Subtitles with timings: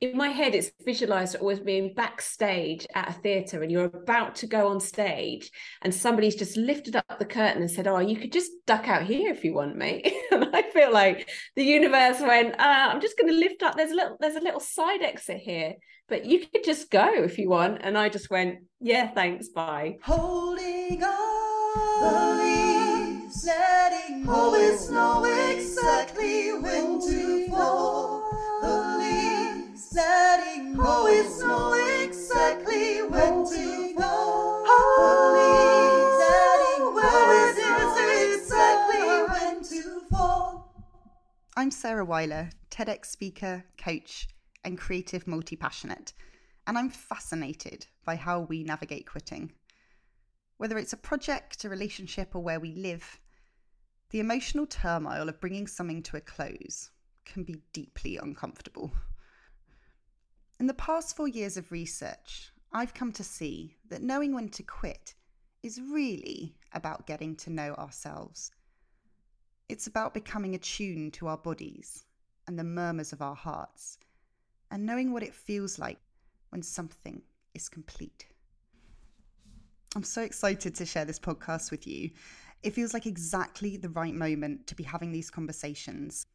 [0.00, 4.46] in my head it's visualized always being backstage at a theater and you're about to
[4.46, 5.50] go on stage
[5.82, 9.02] and somebody's just lifted up the curtain and said oh you could just duck out
[9.02, 10.12] here if you want mate.
[10.32, 13.90] And i feel like the universe went uh, i'm just going to lift up there's
[13.90, 15.74] a little there's a little side exit here
[16.08, 17.78] but you could just go if you want.
[17.82, 19.96] And i just went yeah thanks bye.
[20.02, 28.09] Holding on the leaves letting always know exactly when to fall.
[28.09, 28.09] the
[29.92, 37.56] leaves letting always oh, know exactly when to fall the leaves letting always
[38.36, 40.74] exactly when to fall.
[41.56, 44.28] I'm Sarah Weiler, TEDx speaker, coach,
[44.64, 46.12] and creative multi passionate,
[46.66, 49.52] and I'm fascinated by how we navigate quitting.
[50.58, 53.18] Whether it's a project, a relationship, or where we live,
[54.10, 56.90] the emotional turmoil of bringing something to a close
[57.24, 58.92] can be deeply uncomfortable.
[60.60, 64.62] In the past four years of research, I've come to see that knowing when to
[64.62, 65.14] quit
[65.62, 68.52] is really about getting to know ourselves.
[69.70, 72.04] It's about becoming attuned to our bodies
[72.46, 73.96] and the murmurs of our hearts,
[74.70, 75.98] and knowing what it feels like
[76.50, 77.22] when something
[77.54, 78.26] is complete.
[79.96, 82.10] I'm so excited to share this podcast with you.
[82.62, 86.26] It feels like exactly the right moment to be having these conversations.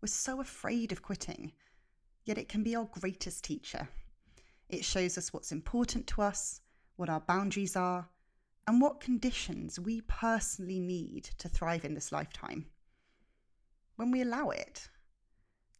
[0.00, 1.52] We're so afraid of quitting,
[2.24, 3.88] yet it can be our greatest teacher.
[4.68, 6.60] It shows us what's important to us,
[6.96, 8.08] what our boundaries are,
[8.66, 12.66] and what conditions we personally need to thrive in this lifetime.
[13.96, 14.88] When we allow it,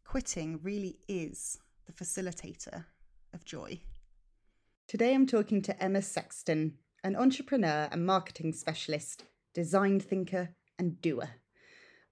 [0.04, 2.84] quitting really is the facilitator
[3.32, 3.80] of joy.
[4.88, 6.74] Today I'm talking to Emma Sexton,
[7.04, 9.24] an entrepreneur and marketing specialist,
[9.54, 11.30] design thinker, and doer.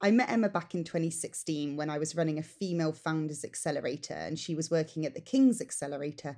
[0.00, 4.38] I met Emma back in 2016 when I was running a female founders accelerator and
[4.38, 6.36] she was working at the King's Accelerator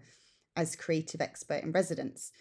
[0.57, 2.33] as creative expert in residence.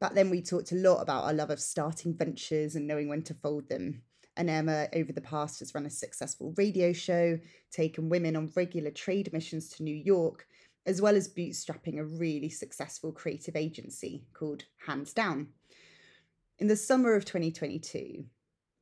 [0.00, 3.22] Back then, we talked a lot about our love of starting ventures and knowing when
[3.22, 4.02] to fold them.
[4.36, 7.38] And Emma, over the past, has run a successful radio show,
[7.70, 10.46] taken women on regular trade missions to New York,
[10.84, 15.48] as well as bootstrapping a really successful creative agency called Hands Down.
[16.58, 18.24] In the summer of 2022,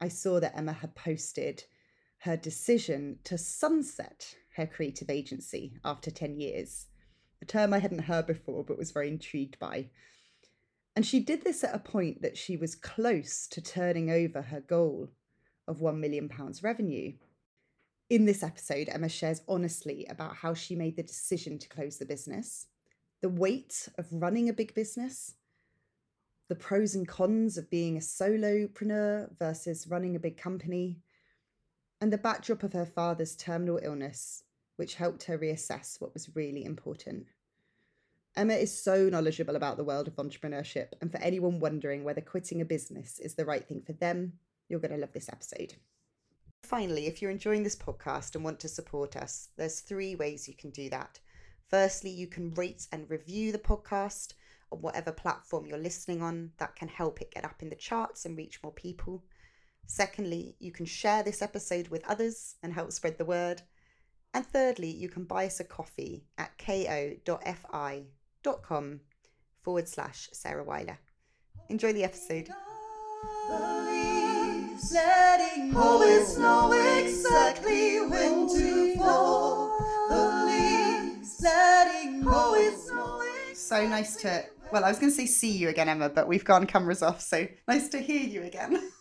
[0.01, 1.65] I saw that Emma had posted
[2.19, 6.87] her decision to sunset her creative agency after 10 years,
[7.41, 9.91] a term I hadn't heard before but was very intrigued by.
[10.97, 14.61] And she did this at a point that she was close to turning over her
[14.61, 15.11] goal
[15.69, 16.29] of £1 million
[16.61, 17.13] revenue.
[18.11, 22.07] In this episode, Emma shares honestly about how she made the decision to close the
[22.07, 22.67] business,
[23.21, 25.35] the weight of running a big business,
[26.49, 30.99] the pros and cons of being a solopreneur versus running a big company,
[32.01, 34.45] and the backdrop of her father's terminal illness,
[34.77, 37.27] which helped her reassess what was really important.
[38.37, 42.61] Emma is so knowledgeable about the world of entrepreneurship, and for anyone wondering whether quitting
[42.61, 44.35] a business is the right thing for them,
[44.69, 45.75] you're going to love this episode.
[46.63, 50.55] Finally, if you're enjoying this podcast and want to support us, there's three ways you
[50.55, 51.19] can do that.
[51.69, 54.35] Firstly, you can rate and review the podcast
[54.71, 56.53] on whatever platform you're listening on.
[56.59, 59.25] That can help it get up in the charts and reach more people.
[59.91, 63.63] Secondly, you can share this episode with others and help spread the word.
[64.35, 67.31] And thirdly, you can buy us a coffee at ko.fi.com
[69.63, 70.99] forward slash Sarah Weiler.
[71.71, 72.51] Enjoy the episode.
[74.93, 79.79] letting always know exactly when to fall
[80.11, 83.23] the leaves letting always know
[83.55, 86.45] So nice to, well, I was going to say see you again, Emma, but we've
[86.45, 87.23] gone cameras off.
[87.23, 88.91] So nice to hear you again.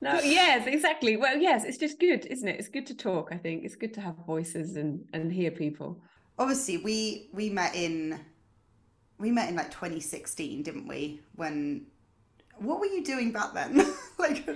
[0.00, 1.16] no yes exactly.
[1.16, 2.58] Well yes it's just good isn't it?
[2.58, 3.64] It's good to talk i think.
[3.64, 6.00] It's good to have voices and and hear people.
[6.38, 8.18] Obviously, we we met in
[9.18, 11.20] we met in like 2016, didn't we?
[11.36, 11.86] When
[12.60, 13.76] what were you doing back then?
[14.18, 14.46] like,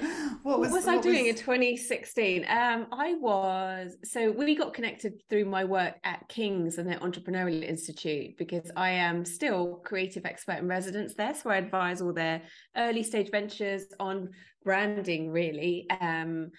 [0.43, 2.45] what was, what was I doing in 2016?
[2.49, 7.67] Um, I was so we got connected through my work at King's and the Entrepreneurial
[7.67, 11.35] Institute because I am still creative expert in residence there.
[11.35, 12.43] So I advise all their
[12.77, 14.31] early stage ventures on
[14.63, 15.87] branding, really.
[16.01, 16.51] Um,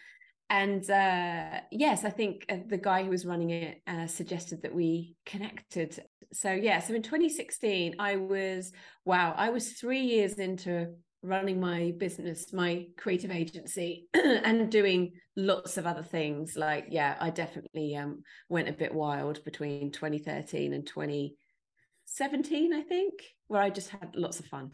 [0.50, 4.74] and uh, yes, I think uh, the guy who was running it uh, suggested that
[4.74, 6.00] we connected.
[6.34, 8.72] So yeah, so in 2016, I was
[9.06, 10.96] wow, I was three years into
[11.26, 16.56] running my business, my creative agency, and doing lots of other things.
[16.56, 23.14] Like, yeah, I definitely um, went a bit wild between 2013 and 2017, I think,
[23.48, 24.72] where I just had lots of fun.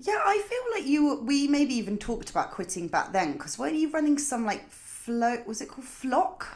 [0.00, 1.22] Yeah, I feel like you.
[1.22, 5.46] We maybe even talked about quitting back then because weren't you running some like float?
[5.46, 6.46] Was it called Flock?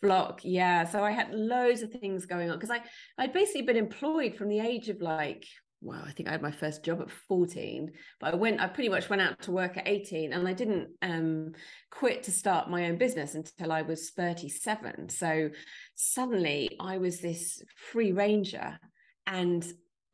[0.00, 0.84] Flock, yeah.
[0.84, 2.80] So I had loads of things going on because I
[3.18, 5.44] I'd basically been employed from the age of like
[5.80, 8.88] well, I think I had my first job at 14, but I went, I pretty
[8.88, 11.52] much went out to work at 18 and I didn't um,
[11.90, 15.08] quit to start my own business until I was 37.
[15.08, 15.50] So
[15.94, 18.78] suddenly I was this free ranger
[19.26, 19.64] and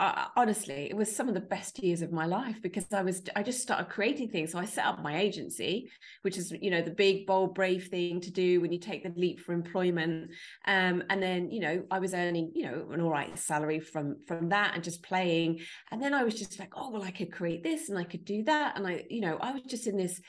[0.01, 3.23] uh, honestly, it was some of the best years of my life because I was
[3.37, 4.51] I just started creating things.
[4.51, 5.89] So I set up my agency,
[6.23, 9.13] which is you know the big, bold, brave thing to do when you take the
[9.19, 10.31] leap for employment.
[10.67, 14.17] Um, and then you know I was earning you know an all right salary from
[14.27, 15.61] from that and just playing.
[15.93, 18.25] And then I was just like, oh well, I could create this and I could
[18.25, 20.21] do that, and I you know I was just in this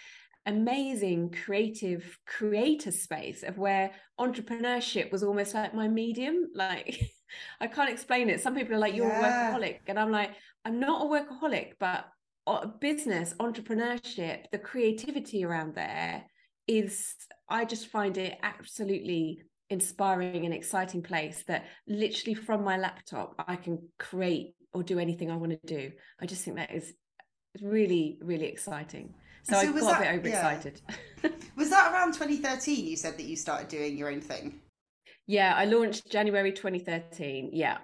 [0.46, 7.02] amazing creative creator space of where entrepreneurship was almost like my medium like
[7.60, 8.42] I can't explain it.
[8.42, 9.52] Some people are like, you're yeah.
[9.52, 9.80] a workaholic.
[9.88, 10.32] And I'm like,
[10.64, 12.06] I'm not a workaholic, but
[12.48, 16.24] uh, business, entrepreneurship, the creativity around there
[16.68, 17.16] is,
[17.50, 23.56] I just find it absolutely inspiring and exciting place that literally from my laptop, I
[23.56, 25.92] can create or do anything I want to do.
[26.20, 26.94] I just think that is
[27.62, 29.14] really, really exciting.
[29.44, 30.82] So, so I got that, a bit overexcited.
[31.24, 31.30] Yeah.
[31.56, 34.60] was that around 2013 you said that you started doing your own thing?
[35.28, 37.50] Yeah, I launched January 2013.
[37.54, 37.80] Yeah.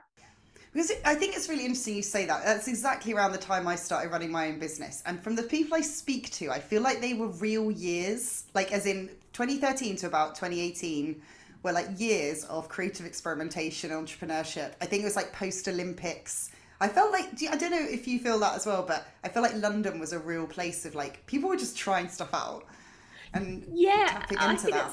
[0.72, 2.46] Because I think it's really interesting you say that.
[2.46, 5.04] That's exactly around the time I started running my own business.
[5.06, 8.72] And from the people I speak to, I feel like they were real years, like
[8.72, 11.22] as in 2013 to about 2018
[11.64, 14.74] were like years of creative experimentation, entrepreneurship.
[14.82, 16.52] I think it was like post Olympics.
[16.80, 19.44] I felt like I don't know if you feel that as well, but I feel
[19.44, 22.66] like London was a real place of like people were just trying stuff out
[23.34, 24.92] and yeah, tapping into that.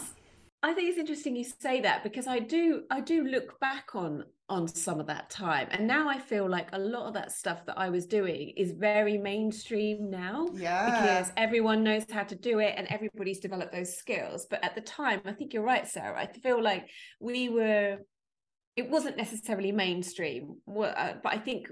[0.62, 4.25] I think it's interesting you say that because I do I do look back on
[4.49, 5.69] on some of that time.
[5.70, 8.72] And now I feel like a lot of that stuff that I was doing is
[8.72, 10.87] very mainstream now yeah.
[10.87, 14.46] because everyone knows how to do it and everybody's developed those skills.
[14.49, 16.19] But at the time I think you're right Sarah.
[16.19, 16.88] I feel like
[17.20, 17.99] we were
[18.75, 20.56] it wasn't necessarily mainstream.
[20.69, 21.69] Uh, but I think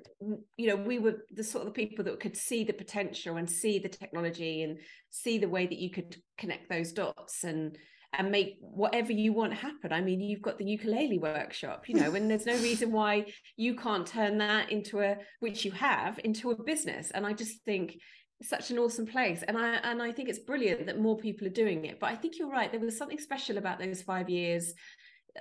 [0.57, 3.51] you know we were the sort of the people that could see the potential and
[3.51, 4.79] see the technology and
[5.11, 7.77] see the way that you could connect those dots and
[8.17, 9.93] and make whatever you want happen.
[9.93, 13.27] I mean, you've got the ukulele workshop, you know, and there's no reason why
[13.57, 17.11] you can't turn that into a, which you have, into a business.
[17.11, 17.99] And I just think
[18.41, 19.43] it's such an awesome place.
[19.47, 22.01] And I and I think it's brilliant that more people are doing it.
[22.01, 22.71] But I think you're right.
[22.71, 24.73] There was something special about those five years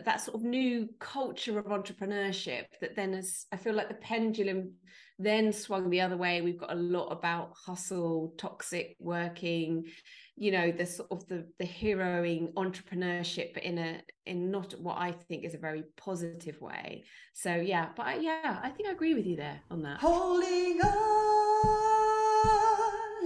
[0.04, 4.74] that sort of new culture of entrepreneurship that then as I feel like the pendulum
[5.18, 6.42] then swung the other way.
[6.42, 9.86] We've got a lot about hustle, toxic working,
[10.38, 15.12] you know the sort of the the heroing entrepreneurship in a in not what i
[15.12, 17.04] think is a very positive way.
[17.34, 20.00] So yeah but I, yeah i think i agree with you there on that.
[20.00, 21.76] Holding on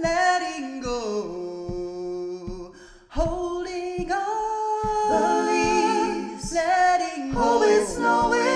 [0.02, 2.72] letting go.
[3.08, 7.40] Holding on the leaves letting go.
[7.40, 8.49] Always know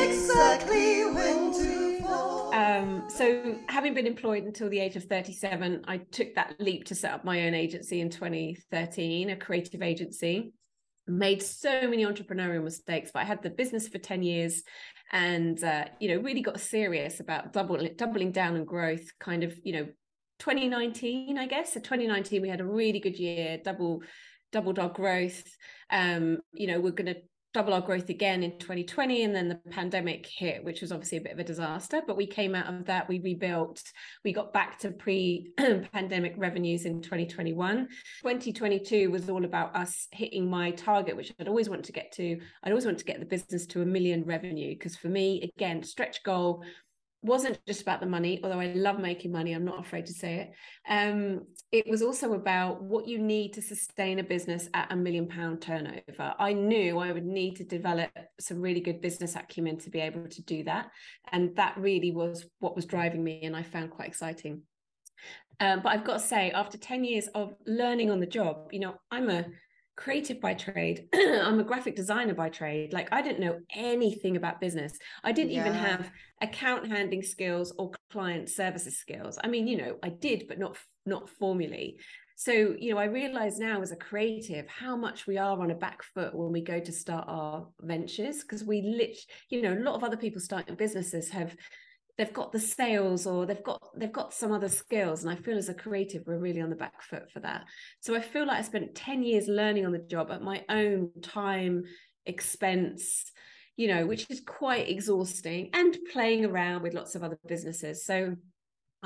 [3.17, 7.13] so, having been employed until the age of 37, I took that leap to set
[7.13, 10.53] up my own agency in 2013, a creative agency.
[11.07, 14.63] Made so many entrepreneurial mistakes, but I had the business for 10 years
[15.13, 19.55] and, uh, you know, really got serious about doubling, doubling down on growth, kind of,
[19.63, 19.87] you know,
[20.41, 21.75] 2019, I guess.
[21.75, 24.03] So, 2019, we had a really good year, double
[24.51, 25.45] doubled our growth.
[25.91, 27.21] Um, you know, we're going to
[27.55, 31.21] double our growth again in 2020 and then the pandemic hit which was obviously a
[31.21, 33.81] bit of a disaster but we came out of that we rebuilt
[34.25, 35.53] we got back to pre
[35.93, 37.89] pandemic revenues in 2021
[38.23, 42.41] 2022 was all about us hitting my target which I'd always want to get to.
[42.63, 45.83] I'd always want to get the business to a million revenue because for me again
[45.83, 46.65] stretch goal
[47.25, 50.35] wasn't just about the money, although I love making money, I'm not afraid to say
[50.37, 50.53] it.
[50.89, 55.27] Um, it was also about what you need to sustain a business at a million
[55.27, 56.35] pound turnover.
[56.39, 60.29] I knew I would need to develop some really good business acumen to be able
[60.29, 60.91] to do that.
[61.33, 64.63] And that really was what was driving me, and I found quite exciting.
[65.61, 68.81] Um, but I've got to say, after 10 years of learning on the job, you
[68.81, 69.47] know, I'm a
[69.97, 71.09] creative by trade.
[71.15, 72.93] I'm a graphic designer by trade.
[72.93, 74.99] Like I didn't know anything about business.
[75.23, 75.61] I didn't yeah.
[75.61, 76.11] even have
[76.41, 79.39] account handling skills or client services skills.
[79.43, 81.99] I mean, you know, I did, but not not formally.
[82.37, 85.75] So, you know, I realize now as a creative how much we are on a
[85.75, 89.17] back foot when we go to start our ventures because we lit,
[89.51, 91.55] you know, a lot of other people starting businesses have
[92.17, 95.59] they've got the sales or they've got they've got some other skills and i feel
[95.59, 97.65] as a creative we're really on the back foot for that
[98.01, 101.11] so i feel like i spent 10 years learning on the job at my own
[101.23, 101.83] time
[102.27, 103.33] expense
[103.77, 108.35] you know which is quite exhausting and playing around with lots of other businesses so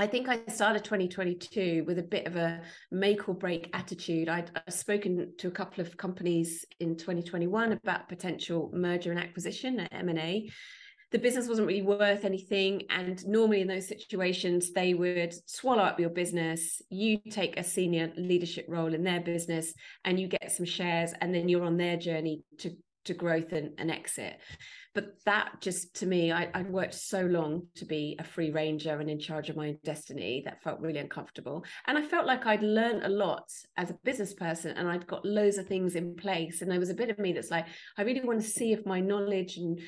[0.01, 2.61] I think I started 2022 with a bit of a
[2.93, 4.29] make or break attitude.
[4.29, 9.81] I'd, I'd spoken to a couple of companies in 2021 about potential merger and acquisition
[9.81, 10.49] at M&A.
[11.11, 12.83] The business wasn't really worth anything.
[12.91, 16.83] And normally in those situations, they would swallow up your business.
[16.91, 19.73] You take a senior leadership role in their business
[20.05, 23.73] and you get some shares, and then you're on their journey to, to growth and,
[23.79, 24.39] and exit
[24.99, 28.99] but that just to me I, would worked so long to be a free ranger
[28.99, 32.63] and in charge of my destiny that felt really uncomfortable and i felt like i'd
[32.63, 36.63] learned a lot as a business person and i'd got loads of things in place
[36.63, 38.85] and there was a bit of me that's like i really want to see if
[38.87, 39.81] my knowledge and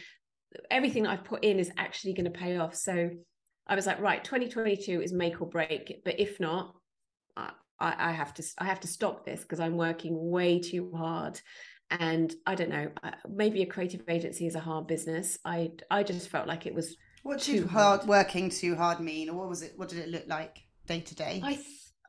[0.70, 3.10] everything i've put in is actually going to pay off so
[3.66, 6.74] i was like right 2022 is make or break but if not
[7.80, 11.40] I, I have to I have to stop this because I'm working way too hard
[11.90, 15.38] and I don't know, uh, maybe a creative agency is a hard business.
[15.44, 19.28] I I just felt like it was what too hard, hard working too hard mean,
[19.28, 19.72] or what was it?
[19.76, 21.40] What did it look like day to day?
[21.42, 21.58] I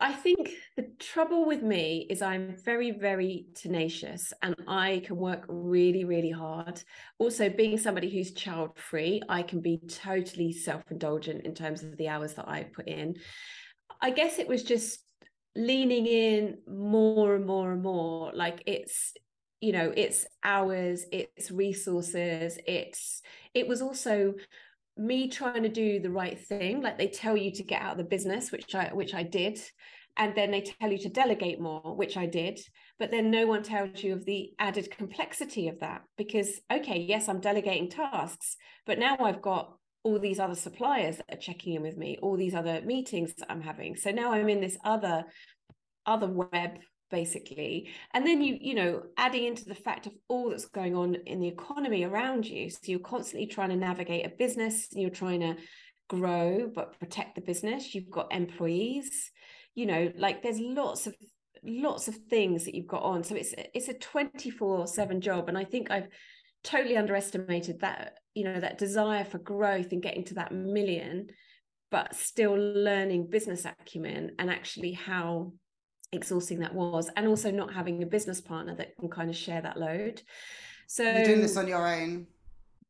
[0.02, 5.46] I think the trouble with me is I'm very very tenacious and I can work
[5.48, 6.82] really really hard.
[7.20, 11.98] Also, being somebody who's child free, I can be totally self indulgent in terms of
[11.98, 13.16] the hours that I put in.
[14.02, 15.00] I guess it was just
[15.56, 19.14] leaning in more and more and more like it's
[19.60, 23.22] you know it's hours it's resources it's
[23.54, 24.34] it was also
[25.02, 27.98] me trying to do the right thing like they tell you to get out of
[27.98, 29.60] the business which i which i did
[30.18, 32.60] and then they tell you to delegate more which i did
[33.00, 37.28] but then no one tells you of the added complexity of that because okay yes
[37.28, 41.82] i'm delegating tasks but now i've got all these other suppliers that are checking in
[41.82, 43.96] with me all these other meetings that i'm having.
[43.96, 45.26] So now i'm in this other
[46.06, 46.80] other web
[47.12, 47.90] basically.
[48.14, 51.40] And then you you know adding into the fact of all that's going on in
[51.40, 52.70] the economy around you.
[52.70, 55.56] So you're constantly trying to navigate a business you're trying to
[56.10, 57.94] grow but protect the business.
[57.94, 59.32] You've got employees.
[59.76, 61.16] You know like there's lots of
[61.64, 63.24] lots of things that you've got on.
[63.24, 65.50] So it's it's a 24 7 job.
[65.50, 66.08] And i think i've
[66.64, 71.28] totally underestimated that you know that desire for growth and getting to that million
[71.90, 75.52] but still learning business acumen and actually how
[76.12, 79.62] exhausting that was and also not having a business partner that can kind of share
[79.62, 80.22] that load.
[80.88, 82.28] So you're doing this on your own.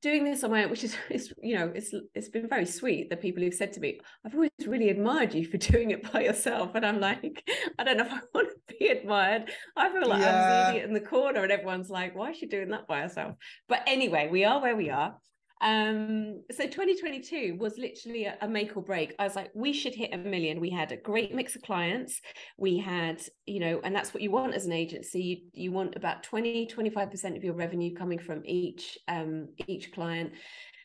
[0.01, 3.11] Doing this on my own which is, is you know it's it's been very sweet
[3.11, 6.21] the people who've said to me i've always really admired you for doing it by
[6.21, 6.71] yourself.
[6.73, 7.47] And i'm like
[7.79, 9.51] i don't know if i want to be admired.
[9.77, 10.65] I feel like yeah.
[10.67, 13.01] i'm the idiot in the corner and everyone's like why is she doing that by
[13.01, 13.35] herself?
[13.67, 15.15] But anyway we are where we are
[15.61, 19.13] um, so 2022 was literally a, a, make or break.
[19.19, 20.59] I was like, we should hit a million.
[20.59, 22.19] We had a great mix of clients.
[22.57, 25.21] We had, you know, and that's what you want as an agency.
[25.21, 30.31] You, you want about 20, 25% of your revenue coming from each um, each client.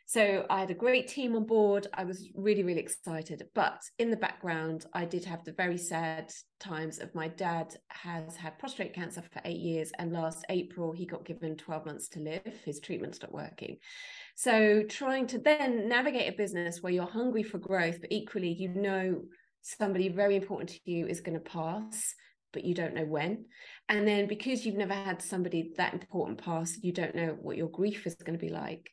[0.09, 1.89] So I had a great team on board.
[1.93, 3.43] I was really, really excited.
[3.57, 8.37] But in the background, I did have the very sad times of my dad has
[8.37, 9.91] had prostate cancer for eight years.
[9.99, 12.55] And last April, he got given 12 months to live.
[12.65, 13.79] His treatment stopped working.
[14.37, 18.69] So trying to then navigate a business where you're hungry for growth, but equally you
[18.69, 19.23] know
[19.63, 22.15] somebody very important to you is going to pass,
[22.53, 23.47] but you don't know when.
[23.89, 27.71] And then because you've never had somebody that important pass, you don't know what your
[27.71, 28.91] grief is going to be like.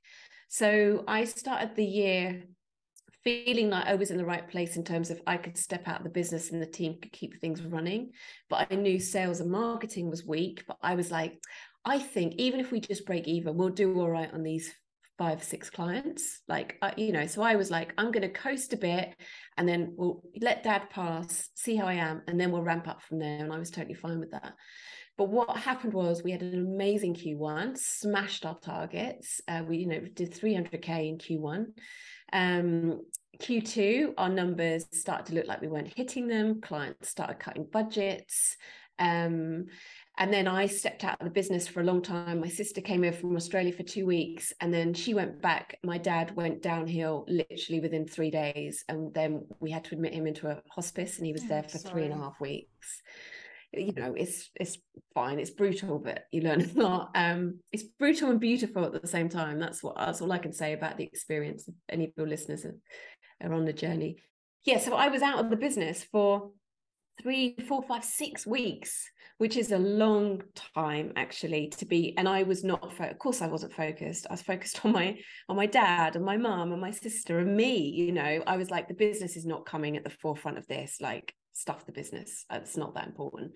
[0.47, 2.43] So I started the year
[3.25, 5.97] feeling like I was in the right place in terms of I could step out
[5.97, 8.11] of the business and the team could keep things running.
[8.49, 10.63] But I knew sales and marketing was weak.
[10.65, 11.37] But I was like,
[11.83, 14.73] I think even if we just break even, we'll do all right on these
[15.17, 18.73] five six clients like uh, you know so i was like i'm going to coast
[18.73, 19.15] a bit
[19.57, 23.01] and then we'll let dad pass see how i am and then we'll ramp up
[23.01, 24.53] from there and i was totally fine with that.
[25.15, 29.87] But what happened was we had an amazing q1 smashed our targets uh, we you
[29.87, 31.67] know did 300k in q1
[32.33, 33.01] um,
[33.39, 38.57] q2 our numbers started to look like we weren't hitting them clients started cutting budgets
[38.99, 39.65] um,
[40.17, 42.39] and then I stepped out of the business for a long time.
[42.39, 45.79] My sister came over from Australia for two weeks and then she went back.
[45.83, 48.83] My dad went downhill literally within three days.
[48.87, 51.79] And then we had to admit him into a hospice and he was there for
[51.79, 51.91] sorry.
[51.91, 53.01] three and a half weeks.
[53.75, 54.77] You know, it's it's
[55.15, 55.39] fine.
[55.39, 57.09] It's brutal, but you learn a lot.
[57.15, 59.57] Um, it's brutal and beautiful at the same time.
[59.57, 61.67] That's what that's all I can say about the experience.
[61.67, 62.75] If any of your listeners are,
[63.41, 64.17] are on the journey.
[64.63, 66.51] Yeah, so I was out of the business for
[67.21, 70.41] three, four, five, six weeks, which is a long
[70.75, 72.15] time actually to be.
[72.17, 74.27] And I was not, fo- of course, I wasn't focused.
[74.29, 75.17] I was focused on my
[75.49, 77.77] on my dad and my mum and my sister and me.
[77.77, 80.97] You know, I was like, the business is not coming at the forefront of this.
[81.01, 82.45] Like, stuff the business.
[82.51, 83.53] It's not that important.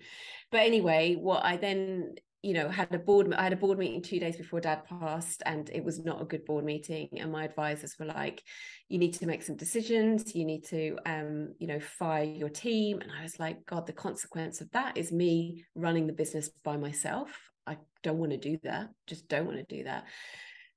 [0.50, 4.00] But anyway, what I then you know had a board i had a board meeting
[4.00, 7.44] two days before dad passed and it was not a good board meeting and my
[7.44, 8.42] advisors were like
[8.88, 13.00] you need to make some decisions you need to um you know fire your team
[13.00, 16.76] and i was like god the consequence of that is me running the business by
[16.76, 17.28] myself.
[17.66, 20.04] I don't want to do that just don't want to do that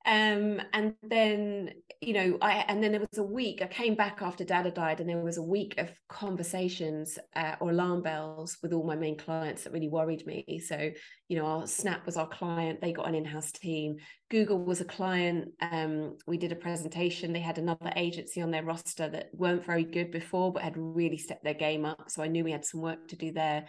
[0.06, 4.20] um and then you know i and then there was a week i came back
[4.20, 8.58] after dad had died and there was a week of conversations uh, or alarm bells
[8.62, 10.60] with all my main clients that really worried me.
[10.64, 10.90] So
[11.28, 13.96] you know our snap was our client they got an in-house team.
[14.30, 18.64] Google was a client um we did a presentation they had another agency on their
[18.64, 22.28] roster that weren't very good before but had really stepped their game up so i
[22.28, 23.66] knew we had some work to do there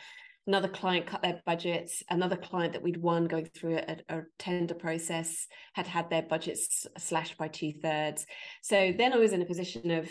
[0.48, 4.74] another client cut their budgets another client that we'd won going through a, a tender
[4.74, 8.26] process had had their budgets slashed by two thirds
[8.62, 10.10] so then i was in a position of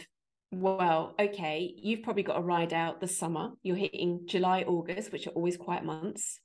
[0.52, 3.50] well okay you've probably got to ride out the summer.
[3.62, 6.38] You're hitting july august which are always quiet months.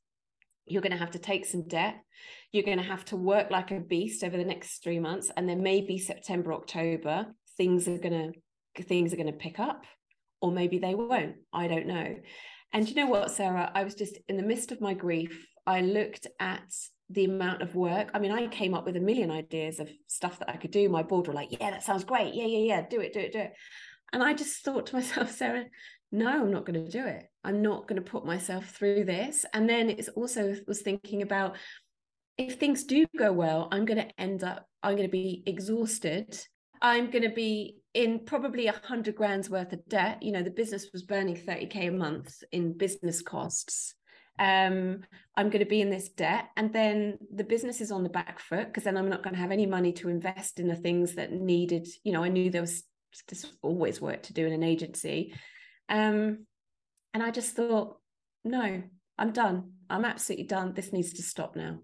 [0.65, 1.95] You're going to have to take some debt.
[2.51, 5.47] You're going to have to work like a beast over the next three months and
[5.47, 7.27] then maybe september october
[7.57, 8.33] things are going
[8.77, 9.83] to things are going to pick up
[10.39, 11.35] or maybe they won't.
[11.51, 12.15] I don't know
[12.73, 13.71] and you know what, Sarah?
[13.73, 15.47] I was just in the midst of my grief.
[15.65, 16.73] I looked at
[17.09, 18.09] the amount of work.
[18.13, 20.89] I mean, I came up with a million ideas of stuff that I could do.
[20.89, 22.33] My board were like, yeah, that sounds great.
[22.33, 22.85] Yeah, yeah, yeah.
[22.89, 23.53] Do it, do it, do it.
[24.13, 25.65] And I just thought to myself, Sarah,
[26.11, 27.25] no, I'm not going to do it.
[27.43, 29.45] I'm not going to put myself through this.
[29.53, 31.55] And then it's also was thinking about
[32.37, 36.39] if things do go well, I'm going to end up, I'm going to be exhausted.
[36.81, 40.21] I'm going to be in probably a hundred grand's worth of debt.
[40.21, 43.95] You know, the business was burning 30K a month in business costs.
[44.39, 45.01] Um,
[45.35, 46.49] I'm going to be in this debt.
[46.55, 49.41] And then the business is on the back foot because then I'm not going to
[49.41, 52.61] have any money to invest in the things that needed, you know, I knew there
[52.61, 52.83] was
[53.27, 55.33] just always work to do in an agency.
[55.89, 56.45] Um,
[57.13, 57.97] and I just thought,
[58.43, 58.83] no,
[59.17, 59.71] I'm done.
[59.89, 60.73] I'm absolutely done.
[60.73, 61.79] This needs to stop now.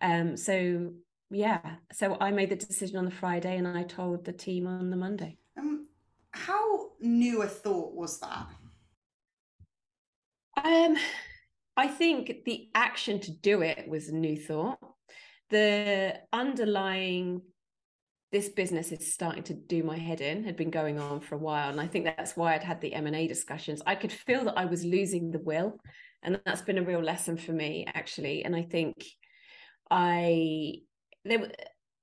[0.00, 0.90] Um, so
[1.32, 4.90] yeah, so I made the decision on the Friday and I told the team on
[4.90, 5.38] the Monday.
[5.58, 5.86] Um,
[6.32, 8.46] how new a thought was that?
[10.62, 10.96] Um,
[11.76, 14.78] I think the action to do it was a new thought.
[15.50, 17.42] The underlying
[18.30, 21.38] this business is starting to do my head in had been going on for a
[21.38, 24.56] while and i think that's why i'd had the m&a discussions i could feel that
[24.56, 25.78] i was losing the will
[26.22, 29.04] and that's been a real lesson for me actually and i think
[29.90, 30.76] i
[31.24, 31.50] there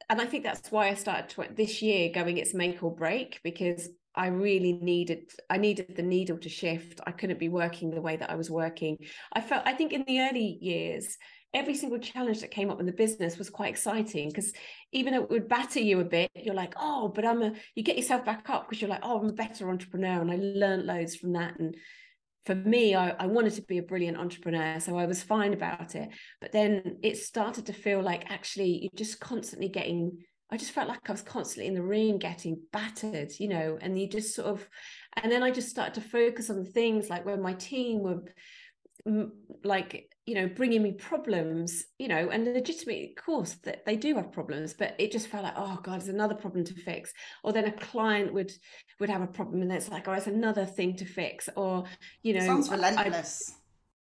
[0.10, 3.90] and I think that's why I started this year going it's make or break because
[4.16, 7.00] I really needed I needed the needle to shift.
[7.06, 8.98] I couldn't be working the way that I was working.
[9.34, 11.18] I felt I think in the early years
[11.54, 14.54] every single challenge that came up in the business was quite exciting because
[14.92, 17.84] even though it would batter you a bit, you're like, oh, but I'm a you
[17.84, 20.86] get yourself back up because you're like, oh, I'm a better entrepreneur and I learned
[20.86, 21.76] loads from that and
[22.50, 25.94] for me, I, I, wanted to be a brilliant entrepreneur, so I was fine about
[25.94, 26.10] it.
[26.42, 30.18] But then it started to feel like actually you're just constantly getting.
[30.50, 34.00] I just felt like I was constantly in the ring getting battered, you know, and
[34.00, 34.68] you just sort of,
[35.22, 38.24] and then I just started to focus on the things like when my team were
[39.64, 44.16] like you know bringing me problems you know and legitimately of course that they do
[44.16, 47.12] have problems but it just felt like oh god there's another problem to fix.
[47.44, 48.52] Or then a client would
[49.00, 51.50] would have a problem and it's like oh it's another thing to fix.
[51.56, 51.86] Or
[52.24, 53.56] you know sounds relentless I,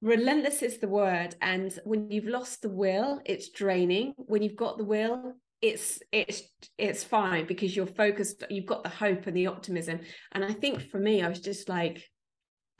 [0.00, 4.14] relentless is the word and when you've lost the will it's draining.
[4.16, 6.42] When you've got the will it's it's
[6.78, 10.00] it's fine because you're focused you've got the hope and the optimism.
[10.32, 12.02] And i think for me i was just like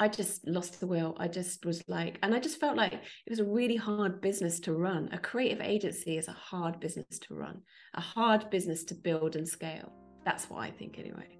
[0.00, 1.16] I just lost the will.
[1.18, 4.60] I just was like, and I just felt like it was a really hard business
[4.60, 5.08] to run.
[5.10, 7.62] A creative agency is a hard business to run,
[7.94, 9.92] a hard business to build and scale.
[10.24, 11.36] That's what I think, anyway.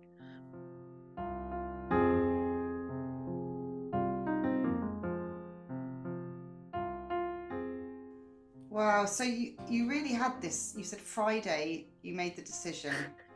[8.71, 9.05] Wow.
[9.05, 12.95] So you, you really had this, you said Friday, you made the decision.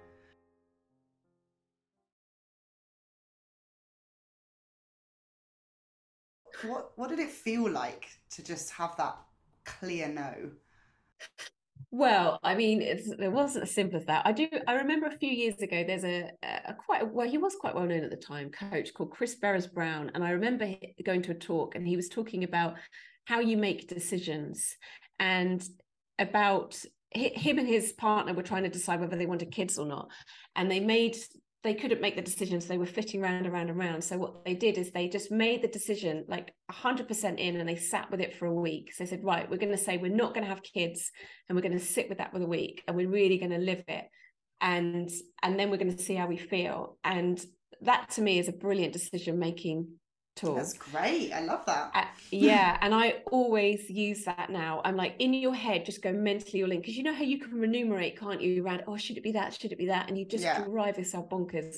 [6.64, 9.16] what what did it feel like to just have that
[9.64, 10.50] clear no?
[11.90, 14.26] Well, I mean, it wasn't as simple as that.
[14.26, 14.48] I do.
[14.66, 15.84] I remember a few years ago.
[15.86, 17.28] There's a, a quite well.
[17.28, 18.50] He was quite well known at the time.
[18.50, 20.72] Coach called Chris Ferris Brown, and I remember
[21.04, 22.76] going to a talk, and he was talking about
[23.26, 24.76] how you make decisions
[25.20, 25.62] and
[26.18, 30.08] about him and his partner were trying to decide whether they wanted kids or not,
[30.56, 31.16] and they made
[31.62, 32.66] they couldn't make the decisions.
[32.66, 34.02] They were fitting round and round and round.
[34.02, 37.76] So what they did is they just made the decision like 100% in and they
[37.76, 38.92] sat with it for a week.
[38.92, 41.10] So they said right we're going to say we're not going to have kids
[41.48, 43.58] and we're going to sit with that for a week and we're really going to
[43.58, 44.04] live it
[44.60, 45.10] and
[45.42, 46.98] and then we're going to see how we feel.
[47.04, 47.44] And
[47.82, 49.88] that to me is a brilliant decision making
[50.36, 50.54] tool.
[50.56, 51.32] That's great.
[51.32, 51.90] I love that.
[51.94, 54.80] Uh, yeah, and I always use that now.
[54.84, 57.38] I'm like in your head, just go mentally all in because you know how you
[57.38, 58.64] can remunerate, can't you?
[58.64, 59.54] Around oh, should it be that?
[59.58, 60.08] Should it be that?
[60.08, 60.64] And you just Yeah.
[60.64, 61.76] drive yourself bonkers.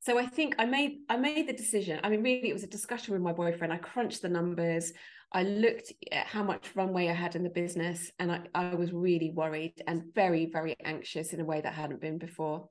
[0.00, 2.00] So I think I made I made the decision.
[2.02, 3.72] I mean, really, it was a discussion with my boyfriend.
[3.72, 4.92] I crunched the numbers.
[5.32, 8.92] I looked at how much runway I had in the business, and I, I was
[8.92, 12.70] really worried and very, very anxious in a way that hadn't been before.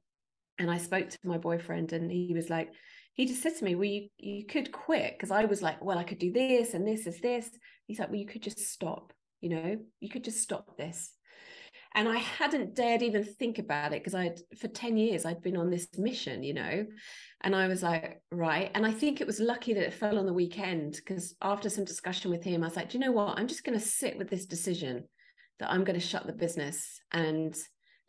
[0.57, 2.69] And I spoke to my boyfriend, and he was like,
[3.17, 5.97] he just said to me, "Well, you you could quit," because I was like, "Well,
[5.97, 7.49] I could do this and this is this."
[7.87, 9.11] He's like, "Well, you could just stop.
[9.41, 11.11] You know, you could just stop this."
[11.95, 15.57] And I hadn't dared even think about it because I'd for 10 years I'd been
[15.57, 16.85] on this mission, you know.
[17.41, 18.69] And I was like, right.
[18.75, 21.85] And I think it was lucky that it fell on the weekend because after some
[21.85, 23.39] discussion with him, I was like, do you know what?
[23.39, 25.05] I'm just going to sit with this decision
[25.59, 27.55] that I'm going to shut the business and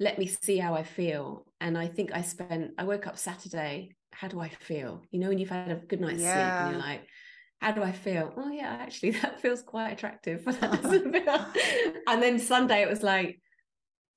[0.01, 1.47] let me see how I feel.
[1.61, 5.02] And I think I spent, I woke up Saturday, how do I feel?
[5.12, 7.07] You know, when you've had a good night's sleep and you're like,
[7.61, 8.33] how do I feel?
[8.37, 10.44] Oh yeah, actually that feels quite attractive.
[10.44, 11.46] But that doesn't feel.
[12.09, 13.40] and then Sunday it was like,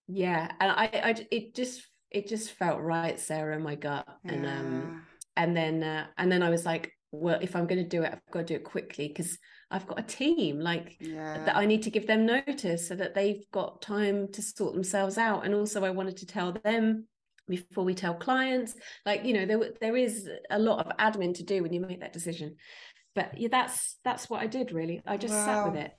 [0.08, 0.52] yeah.
[0.60, 4.08] And I, I it just it just felt right, Sarah, in my gut.
[4.26, 5.04] And um
[5.38, 8.12] and then uh, and then I was like, well, if I'm going to do it,
[8.12, 9.38] I've got to do it quickly because
[9.70, 11.44] I've got a team like yeah.
[11.46, 15.20] that I need to give them notice so that they've got time to sort themselves
[15.20, 15.46] out.
[15.46, 17.08] And also, I wanted to tell them
[17.48, 18.76] before we tell clients,
[19.06, 22.00] like you know, there there is a lot of admin to do when you make
[22.02, 22.56] that decision.
[23.16, 25.02] But yeah, that's that's what I did really.
[25.06, 25.92] I just sat with it.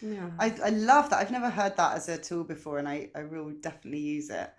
[0.00, 0.30] Yeah.
[0.38, 1.20] I, I love that.
[1.20, 4.50] I've never heard that as a tool before, and I, I will definitely use it.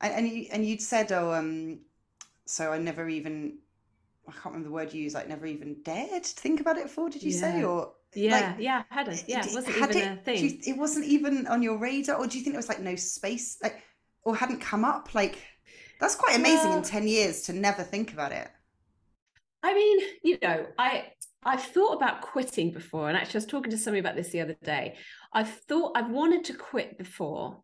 [0.00, 1.80] And and you and you'd said, oh, um,
[2.46, 3.58] so I never even
[4.28, 5.14] I can't remember the word you used.
[5.14, 7.08] Like never even dared to think about it before.
[7.10, 9.24] Did you say or yeah, yeah, I hadn't.
[9.28, 10.44] Yeah, it wasn't had even it, a thing.
[10.44, 12.94] you- it wasn't even on your radar, or do you think it was like no
[12.96, 13.82] space, like,
[14.24, 15.14] or hadn't come up?
[15.14, 15.38] Like,
[16.00, 18.48] that's quite amazing in ten years to never think about it.
[19.62, 21.12] I mean, you know, I
[21.44, 24.40] I've thought about quitting before, and actually, I was talking to somebody about this the
[24.40, 24.96] other day.
[25.32, 27.62] I've thought I've wanted to quit before,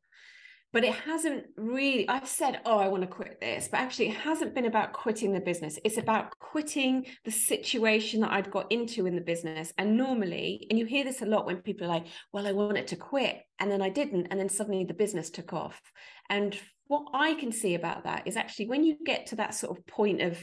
[0.72, 2.08] but it hasn't really.
[2.08, 5.32] I've said, "Oh, I want to quit this," but actually, it hasn't been about quitting
[5.32, 5.78] the business.
[5.84, 9.72] It's about quitting the situation that I'd got into in the business.
[9.78, 12.88] And normally, and you hear this a lot when people are like, "Well, I wanted
[12.88, 15.80] to quit, and then I didn't, and then suddenly the business took off."
[16.28, 19.78] And what I can see about that is actually when you get to that sort
[19.78, 20.38] of point of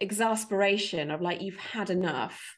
[0.00, 2.56] exasperation of like you've had enough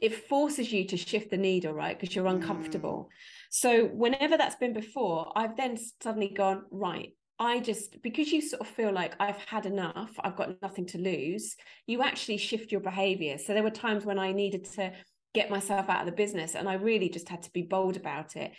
[0.00, 2.34] it forces you to shift the needle right because you're mm.
[2.34, 3.08] uncomfortable
[3.50, 8.60] so whenever that's been before i've then suddenly gone right i just because you sort
[8.60, 11.56] of feel like i've had enough i've got nothing to lose
[11.86, 14.92] you actually shift your behavior so there were times when i needed to
[15.34, 18.36] get myself out of the business and i really just had to be bold about
[18.36, 18.52] it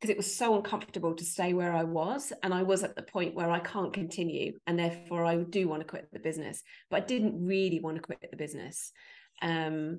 [0.00, 2.32] because it was so uncomfortable to stay where I was.
[2.42, 4.54] And I was at the point where I can't continue.
[4.66, 6.62] And therefore, I do want to quit the business.
[6.90, 8.92] But I didn't really want to quit the business.
[9.42, 9.98] Um,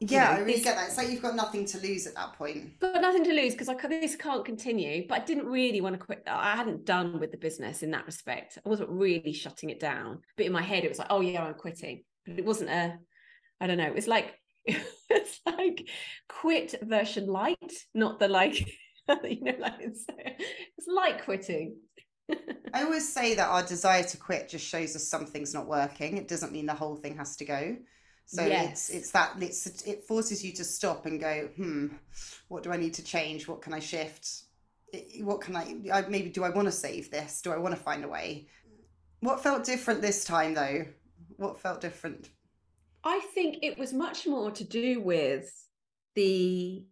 [0.00, 0.88] Yeah, know, I really this- get that.
[0.88, 2.78] It's like you've got nothing to lose at that point.
[2.78, 5.06] got nothing to lose because I this can't continue.
[5.08, 6.22] But I didn't really want to quit.
[6.26, 8.58] Uh, I hadn't done with the business in that respect.
[8.64, 10.20] I wasn't really shutting it down.
[10.36, 12.04] But in my head, it was like, oh, yeah, I'm quitting.
[12.26, 12.96] But it wasn't a,
[13.60, 13.92] I don't know.
[13.94, 14.34] It's like,
[14.66, 15.88] it's like
[16.28, 18.68] quit version light, not the like,
[19.24, 21.76] you know, like it's, it's like quitting.
[22.74, 26.18] I always say that our desire to quit just shows us something's not working.
[26.18, 27.76] It doesn't mean the whole thing has to go.
[28.28, 28.90] So Yes.
[28.90, 31.86] it's it's that it's it forces you to stop and go, hmm,
[32.48, 33.48] what do I need to change?
[33.48, 34.42] What can I shift?
[35.20, 37.40] What can I, I maybe do I want to save this?
[37.40, 38.46] Do I want to find a way?
[39.20, 40.84] What felt different this time though?
[41.38, 42.28] What felt different?
[43.02, 45.50] I think it was much more to do with
[46.14, 46.84] the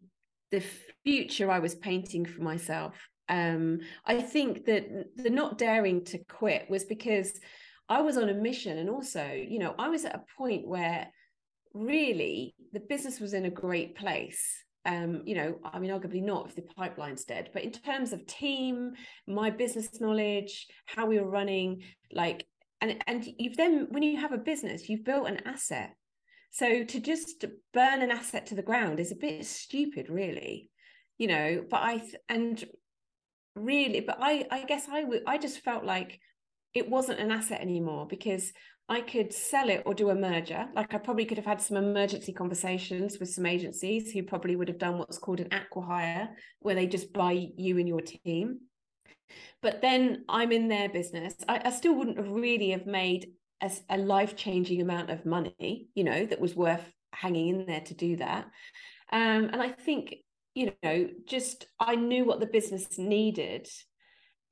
[0.51, 0.63] the
[1.05, 2.95] future I was painting for myself.
[3.29, 7.39] Um, I think that the not daring to quit was because
[7.91, 11.09] I was on a mission, and also, you know, I was at a point where
[11.77, 14.63] really the business was in a great place.
[14.85, 18.27] Um, you know, I mean, arguably not if the pipeline's dead, but in terms of
[18.27, 18.93] team,
[19.27, 22.47] my business knowledge, how we were running, like,
[22.81, 25.95] and and you've then when you have a business, you've built an asset.
[26.51, 30.71] So to just burn an asset to the ground is a bit stupid, really,
[31.19, 31.65] you know.
[31.69, 32.65] But I th- and
[33.57, 36.21] really, but I I guess I would I just felt like
[36.75, 38.53] it wasn't an asset anymore because
[38.89, 40.69] I could sell it or do a merger.
[40.75, 44.69] Like I probably could have had some emergency conversations with some agencies who probably would
[44.69, 46.29] have done what's called an acquihire,
[46.61, 48.61] where they just buy you and your team.
[49.61, 51.35] But then I'm in their business.
[51.49, 55.89] I, I still wouldn't have really have made a, a life changing amount of money,
[55.95, 58.45] you know, that was worth hanging in there to do that.
[59.11, 60.17] Um, and I think,
[60.55, 63.69] you know, just I knew what the business needed.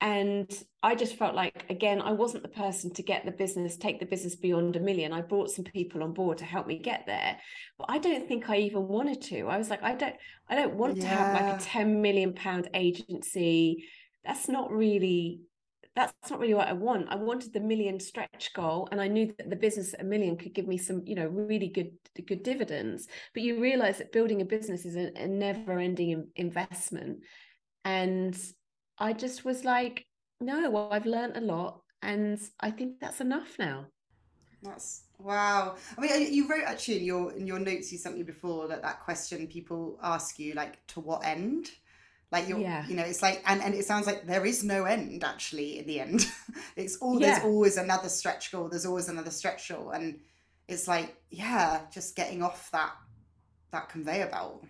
[0.00, 0.50] And
[0.82, 4.06] I just felt like again I wasn't the person to get the business take the
[4.06, 7.38] business beyond a million I brought some people on board to help me get there
[7.78, 10.16] but I don't think I even wanted to I was like I don't
[10.48, 11.02] I don't want yeah.
[11.02, 13.84] to have like a 10 million pound agency
[14.24, 15.40] that's not really
[15.96, 17.06] that's not really what I want.
[17.08, 20.36] I wanted the million stretch goal, and I knew that the business at a million
[20.36, 21.92] could give me some, you know, really good
[22.26, 23.06] good dividends.
[23.32, 27.18] But you realize that building a business is a, a never ending investment,
[27.84, 28.36] and
[28.98, 30.06] I just was like,
[30.40, 33.86] no, well, I've learned a lot, and I think that's enough now.
[34.62, 35.76] That's wow.
[35.96, 38.82] I mean, you wrote actually in your in your notes you sent me before that
[38.82, 41.70] that question people ask you like to what end
[42.34, 42.84] like you're yeah.
[42.88, 45.86] you know it's like and and it sounds like there is no end actually in
[45.86, 46.26] the end
[46.76, 47.34] it's all yeah.
[47.34, 50.18] there's always another stretch goal there's always another stretch goal and
[50.66, 52.92] it's like yeah just getting off that
[53.70, 54.64] that conveyor belt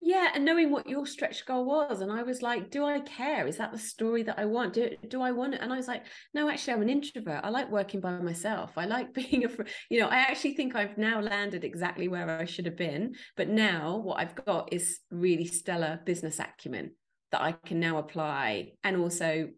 [0.00, 3.46] yeah and knowing what your stretch goal was and i was like do i care?
[3.46, 4.72] Is that the story that i want?
[4.72, 5.60] Do, do i want it?
[5.60, 7.40] And i was like no actually i'm an introvert.
[7.44, 8.72] I like working by myself.
[8.76, 9.48] I like being a
[9.90, 13.48] you know i actually think i've now landed exactly where i should have been but
[13.48, 16.92] now what i've got is really stellar business acumen
[17.32, 19.48] that I can now apply and also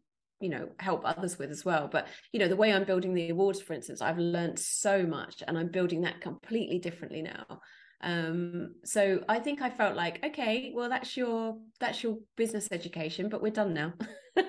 [0.41, 1.89] you know help others with as well.
[1.91, 5.43] But you know the way i'm building the awards for instance i've learned so much
[5.47, 7.61] and i'm building that completely differently now
[8.03, 13.29] um so i think i felt like okay well that's your that's your business education
[13.29, 13.93] but we're done now.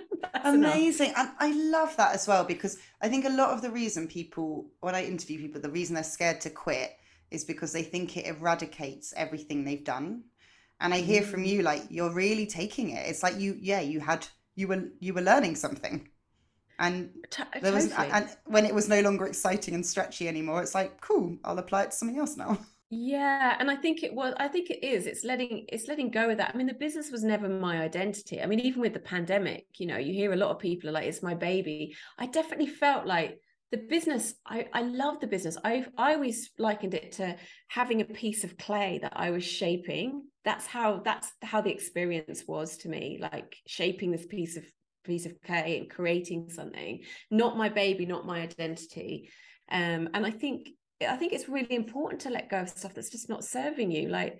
[0.43, 1.35] Amazing enough.
[1.39, 4.65] and i love that as well because i think a lot of the reason people
[4.79, 6.97] when i interview people the reason they're scared to quit
[7.33, 10.23] is because they think it eradicates everything they've done.
[10.79, 13.07] And i hear from you like you're really taking it.
[13.07, 16.07] It's like you yeah you had you were you were learning something.
[16.79, 17.11] And
[17.61, 18.09] there was totally.
[18.11, 21.83] and when it was no longer exciting and stretchy anymore it's like cool i'll apply
[21.83, 22.57] it to something else now
[22.93, 26.29] yeah and i think it was i think it is it's letting it's letting go
[26.29, 26.51] of that.
[26.53, 28.41] I mean the business was never my identity.
[28.41, 30.93] I mean even with the pandemic you know you hear a lot of people are
[30.93, 31.95] like it's my baby.
[32.19, 33.39] I definitely felt like
[33.71, 35.57] the business i i love the business.
[35.63, 37.35] I i always likened it to
[37.67, 40.23] having a piece of clay that i was shaping.
[40.45, 44.63] That's how that's how the experience was to me like shaping this piece of
[45.03, 47.01] piece of clay and creating something.
[47.31, 49.29] Not my baby not my identity.
[49.71, 50.67] Um and i think
[51.07, 54.09] i think it's really important to let go of stuff that's just not serving you
[54.09, 54.39] like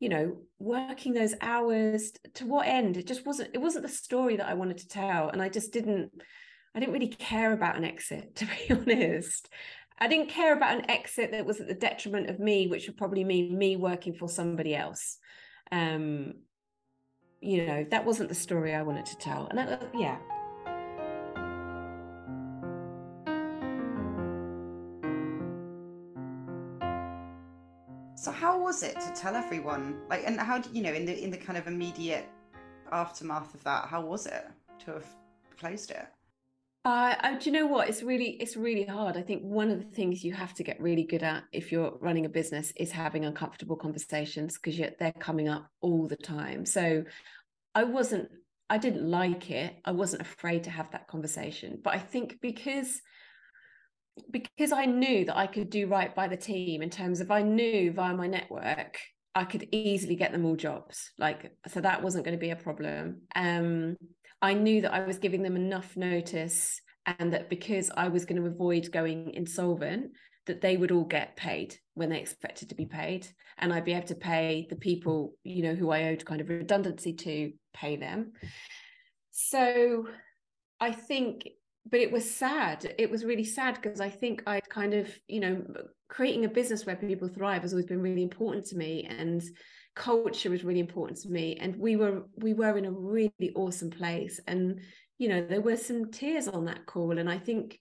[0.00, 4.36] you know working those hours to what end it just wasn't it wasn't the story
[4.36, 6.10] that i wanted to tell and i just didn't
[6.74, 9.48] I didn't really care about an exit, to be honest.
[9.98, 12.96] I didn't care about an exit that was at the detriment of me, which would
[12.96, 15.18] probably mean me working for somebody else.
[15.70, 16.34] Um,
[17.40, 19.46] you know, that wasn't the story I wanted to tell.
[19.48, 20.18] And that, yeah.
[28.72, 30.00] Was it to tell everyone?
[30.08, 32.26] Like, and how do you know in the in the kind of immediate
[32.90, 33.84] aftermath of that?
[33.84, 34.46] How was it
[34.86, 35.06] to have
[35.60, 36.06] closed it?
[36.82, 37.90] Uh, uh, do you know what?
[37.90, 39.18] It's really, it's really hard.
[39.18, 41.98] I think one of the things you have to get really good at if you're
[42.00, 46.64] running a business is having uncomfortable conversations because they're coming up all the time.
[46.64, 47.04] So
[47.74, 48.30] I wasn't,
[48.70, 49.76] I didn't like it.
[49.84, 51.78] I wasn't afraid to have that conversation.
[51.84, 53.02] But I think because
[54.30, 57.42] because I knew that I could do right by the team in terms of I
[57.42, 58.98] knew via my network
[59.34, 61.10] I could easily get them all jobs.
[61.18, 63.22] Like so that wasn't going to be a problem.
[63.34, 63.96] Um
[64.42, 68.40] I knew that I was giving them enough notice and that because I was going
[68.40, 70.12] to avoid going insolvent,
[70.46, 73.26] that they would all get paid when they expected to be paid.
[73.58, 76.48] And I'd be able to pay the people, you know, who I owed kind of
[76.48, 78.32] redundancy to pay them.
[79.30, 80.08] So
[80.80, 81.48] I think,
[81.90, 82.94] but it was sad.
[82.98, 85.64] It was really sad because I think I'd kind of, you know,
[86.08, 89.04] creating a business where people thrive has always been really important to me.
[89.04, 89.42] And
[89.94, 93.90] culture was really important to me and we were we were in a really awesome
[93.90, 94.80] place and
[95.18, 97.78] you know there were some tears on that call and i think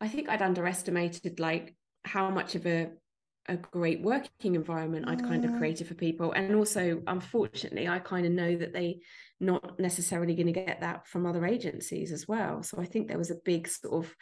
[0.00, 1.74] i think i'd underestimated like
[2.04, 2.88] how much of a
[3.48, 5.58] a great working environment I'd kind of mm.
[5.58, 6.32] created for people.
[6.32, 9.00] And also, unfortunately, I kind of know that they
[9.40, 12.62] not necessarily going to get that from other agencies as well.
[12.62, 14.14] So I think there was a big sort of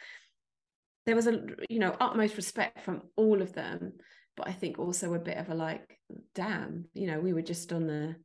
[1.05, 3.93] there was a you know utmost respect from all of them
[4.37, 5.99] but I think also a bit of a like,
[6.35, 8.15] damn, you know, we were just on the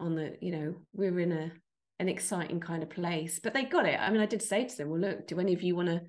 [0.00, 1.52] on the, you know, we're in a
[2.00, 3.38] an exciting kind of place.
[3.38, 4.00] But they got it.
[4.00, 5.98] I mean, I did say to them, well, look, do any of you want to
[5.98, 6.06] do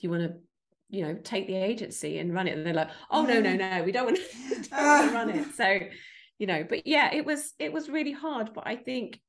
[0.00, 0.34] you want to
[0.88, 2.56] you know take the agency and run it.
[2.56, 3.58] And they're like oh no no mm.
[3.58, 5.46] no we don't want to, run it.
[5.46, 5.52] Ah.
[5.54, 5.78] So
[6.38, 8.50] you know but yeah it was it was really hard.
[8.54, 9.20] But i think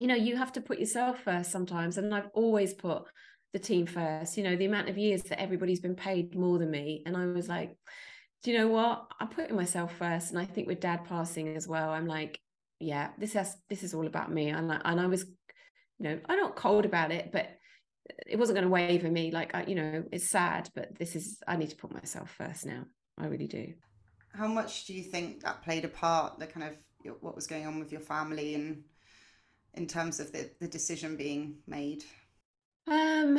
[0.00, 1.98] you know you have to put yourself first sometimes.
[1.98, 3.02] And i've always put
[3.52, 4.36] the team first.
[4.36, 7.02] You know the amount of years that everybody's been paid more than me.
[7.06, 7.76] And i was like
[8.42, 9.06] do you know what?
[9.18, 12.38] I'm putting myself first, and I think with dad passing as well, I'm like,
[12.78, 15.24] yeah, this has this is all about me, and I, and I was
[15.98, 17.48] you know, I'm not cold about it, but
[18.26, 19.30] it wasn't going to waver me.
[19.30, 22.66] Like, I, you know, it's sad, but this is, I need to put myself first
[22.66, 22.84] now.
[23.18, 23.74] I really do.
[24.32, 27.66] How much do you think that played a part, the kind of what was going
[27.66, 28.84] on with your family and
[29.74, 32.04] in terms of the, the decision being made?
[32.86, 33.38] Um,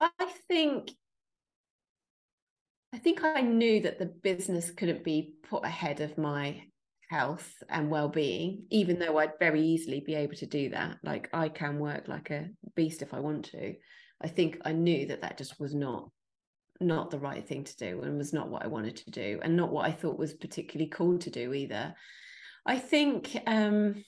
[0.00, 0.10] I
[0.48, 0.90] think
[2.92, 6.62] I think I knew that the business couldn't be put ahead of my
[7.10, 10.98] health and well-being even though I'd very easily be able to do that.
[11.02, 13.74] Like I can work like a beast if I want to.
[14.20, 16.10] I think I knew that that just was not
[16.80, 19.56] not the right thing to do and was not what I wanted to do and
[19.56, 21.94] not what I thought was particularly cool to do either.
[22.66, 24.04] I think um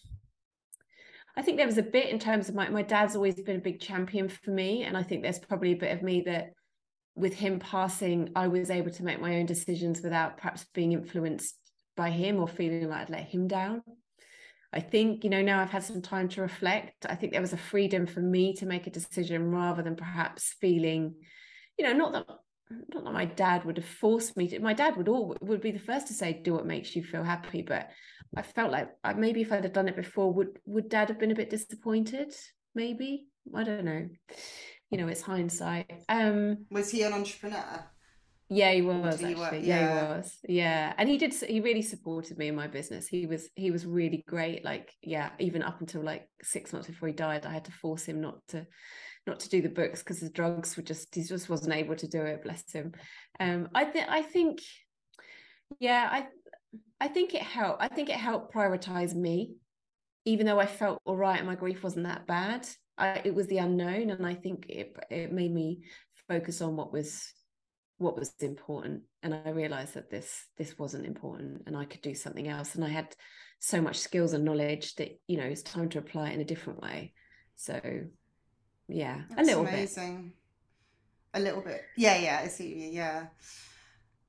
[1.38, 3.61] I think there was a bit in terms of my my dad's always been a
[3.61, 6.52] big champion for me and I think there's probably a bit of me that
[7.14, 11.56] with him passing I was able to make my own decisions without perhaps being influenced
[11.96, 13.82] by him or feeling like I'd let him down.
[14.72, 17.06] I think, you know, now I've had some time to reflect.
[17.09, 20.54] I think there was a freedom for me to make a decision rather than perhaps
[20.61, 21.14] feeling,
[21.78, 22.26] you know, not that
[22.92, 25.70] not that my dad would have forced me to my dad would all would be
[25.70, 27.90] the first to say do what makes you feel happy but
[28.37, 31.30] i felt like maybe if i'd have done it before would would dad have been
[31.30, 32.35] a bit disappointed
[32.74, 34.09] maybe i don't know
[34.90, 37.85] you know it's hindsight um was he an entrepreneur
[38.48, 39.32] yeah, he was actually.
[39.32, 39.80] Yeah.
[39.80, 40.00] yeah.
[40.00, 40.38] he was.
[40.48, 41.35] Yeah, and he did.
[41.35, 43.09] He really supported me in my business.
[43.09, 43.48] He was.
[43.56, 44.64] He was really great.
[44.64, 48.04] Like, yeah, even up until like six months before he died, I had to force
[48.04, 48.66] him not to,
[49.26, 51.12] not to do the books because the drugs were just.
[51.14, 52.44] He just wasn't able to do it.
[52.44, 52.92] Bless him.
[53.40, 54.09] Um, I think.
[54.09, 54.61] I think.
[55.80, 56.26] Yeah, I.
[57.00, 57.82] I think it helped.
[57.82, 59.54] I think it helped prioritize me,
[60.24, 62.66] even though I felt all right and my grief wasn't that bad.
[62.96, 65.82] I, it was the unknown, and I think it it made me
[66.28, 67.32] focus on what was
[67.98, 72.14] what was important and i realized that this this wasn't important and i could do
[72.14, 73.14] something else and i had
[73.59, 76.44] so much skills and knowledge that you know it's time to apply it in a
[76.44, 77.12] different way.
[77.56, 77.80] So
[78.88, 80.32] yeah That's a little amazing.
[81.32, 81.40] Bit.
[81.40, 81.82] a little bit.
[81.96, 83.26] Yeah yeah i see yeah.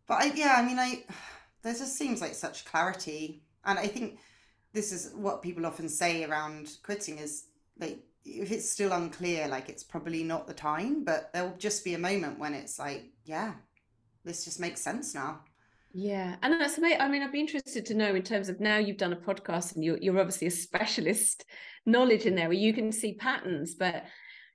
[0.08, 1.03] But i yeah i mean i
[1.62, 4.19] there just seems like such clarity and i think
[4.73, 7.45] this is what people often say around quitting is
[7.80, 11.94] like if it's still unclear, like it's probably not the time, but there'll just be
[11.94, 13.54] a moment when it's like, yeah,
[14.24, 15.42] this just makes sense now.
[15.94, 17.02] Yeah, and that's amazing.
[17.02, 19.76] I mean, I'd be interested to know in terms of now you've done a podcast
[19.76, 21.46] and you're you're obviously a specialist
[21.86, 24.04] knowledge in there where you can see patterns, but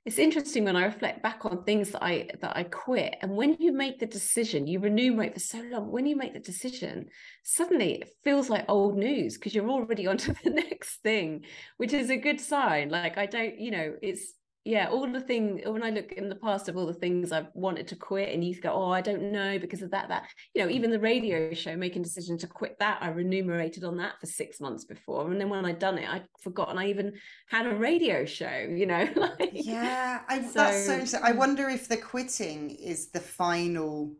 [0.04, 3.16] it's interesting when I reflect back on things that I that I quit.
[3.22, 5.92] And when you make the decision, you remunerate for so long.
[5.92, 7.06] When you make the decision,
[7.44, 11.44] suddenly it feels like old news because you're already on to the next thing,
[11.76, 12.88] which is a good sign.
[12.88, 14.32] Like I don't, you know, it's
[14.64, 17.48] yeah, all the thing when I look in the past of all the things I've
[17.52, 20.62] wanted to quit, and you go, oh, I don't know because of that, that, you
[20.62, 24.26] know, even the radio show, making decision to quit that, I remunerated on that for
[24.26, 27.14] six months before, and then when I'd done it, I'd forgotten I even
[27.48, 29.08] had a radio show, you know.
[29.16, 31.20] like, yeah, I, so, that's so interesting.
[31.24, 34.12] I wonder if the quitting is the final,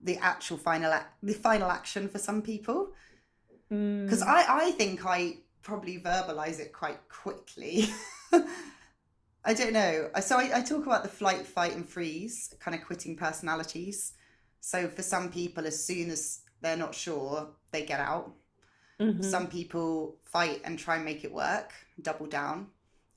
[0.00, 2.92] the actual final, the final action for some people,
[3.68, 4.26] because mm.
[4.26, 7.88] I, I think I probably verbalize it quite quickly.
[9.44, 10.08] I don't know.
[10.20, 14.12] So I, I talk about the flight, fight, and freeze kind of quitting personalities.
[14.60, 18.32] So for some people, as soon as they're not sure, they get out.
[19.00, 19.22] Mm-hmm.
[19.22, 22.68] Some people fight and try and make it work, double down,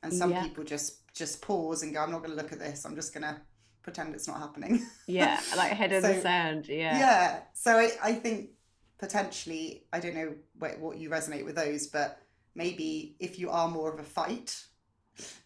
[0.02, 0.42] and some yeah.
[0.42, 2.86] people just just pause and go, "I'm not going to look at this.
[2.86, 3.40] I'm just going to
[3.84, 6.68] pretend it's not happening." Yeah, like head of so, the sound.
[6.68, 6.98] Yeah.
[6.98, 7.40] Yeah.
[7.54, 8.50] So I, I think
[8.98, 12.20] potentially, I don't know what, what you resonate with those, but
[12.56, 14.64] maybe if you are more of a fight,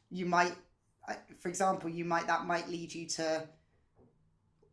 [0.10, 0.56] you might
[1.40, 3.48] for example, you might that might lead you to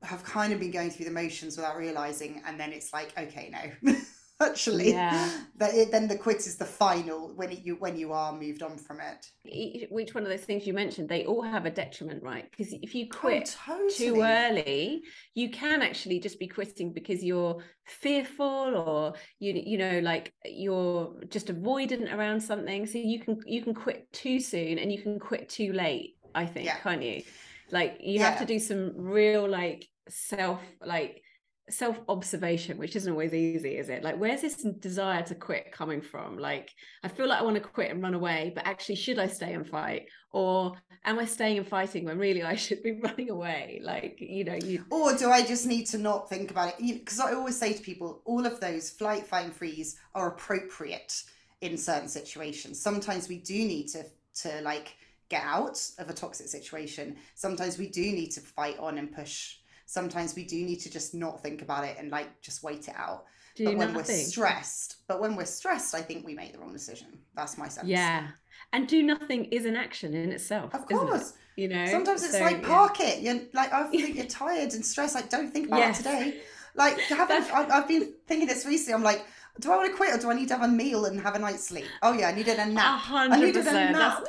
[0.03, 3.51] have kind of been going through the motions without realizing, and then it's like, okay,
[3.53, 3.95] no,
[4.41, 5.31] actually, yeah.
[5.57, 8.63] that it, then the quit is the final when it, you when you are moved
[8.63, 9.89] on from it.
[9.91, 12.49] Which one of those things you mentioned, they all have a detriment, right?
[12.51, 13.95] Because if you oh, quit oh, totally.
[13.95, 15.03] too early,
[15.35, 21.15] you can actually just be quitting because you're fearful or you you know like you're
[21.31, 22.87] just avoidant around something.
[22.87, 26.47] So you can you can quit too soon and you can quit too late I
[26.47, 26.79] think, yeah.
[26.79, 27.23] can't you?
[27.71, 28.31] Like you yeah.
[28.31, 31.23] have to do some real like self like
[31.69, 36.01] self observation which isn't always easy is it like where's this desire to quit coming
[36.01, 36.71] from like
[37.03, 39.53] i feel like i want to quit and run away but actually should i stay
[39.53, 40.73] and fight or
[41.05, 44.55] am i staying and fighting when really i should be running away like you know
[44.55, 47.73] you or do i just need to not think about it because i always say
[47.73, 51.21] to people all of those flight fight freeze are appropriate
[51.63, 54.05] in certain situations sometimes we do need to
[54.37, 54.95] to like
[55.29, 59.57] get out of a toxic situation, sometimes we do need to fight on and push
[59.87, 62.95] sometimes we do need to just not think about it and like just wait it
[62.97, 63.25] out.
[63.55, 64.17] Do but when nothing.
[64.17, 67.21] we're stressed, but when we're stressed, I think we make the wrong decision.
[67.35, 67.89] That's my sense.
[67.89, 68.27] Yeah.
[68.73, 70.75] And do nothing is an action in itself.
[70.75, 71.11] Of isn't it?
[71.11, 71.33] course.
[71.57, 71.87] You know.
[71.87, 72.69] Sometimes it's So, like yeah.
[72.69, 73.23] park it.
[73.23, 75.15] You're like I think you're tired and stressed.
[75.15, 76.01] Like don't think about Yes.
[76.01, 76.41] it today.
[76.75, 78.93] Like haven't I, I've been thinking this recently.
[78.95, 79.25] I'm like,
[79.61, 81.35] do I want to quit or do I need to have a meal and have
[81.37, 81.87] a night's sleep?
[82.03, 82.85] Oh yeah, I needed a nap.
[82.85, 84.25] I hundred needed a nap.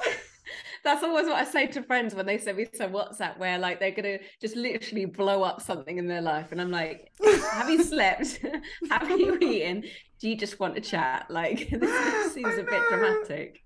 [0.88, 3.79] That's, always what I say to friends when they send me some WhatsApp where like
[3.79, 7.11] they're gonna just literally blow up something in their life, and I'm like,
[7.51, 8.39] "Have you slept?
[8.89, 9.83] Have you eaten?
[10.19, 13.63] Do you just want to chat?" Like this seems a bit dramatic.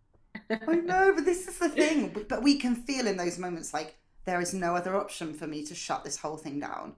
[0.50, 2.10] I know, but this is the thing.
[2.10, 5.48] But- But we can feel in those moments like there is no other option for
[5.48, 6.96] me to shut this whole thing down.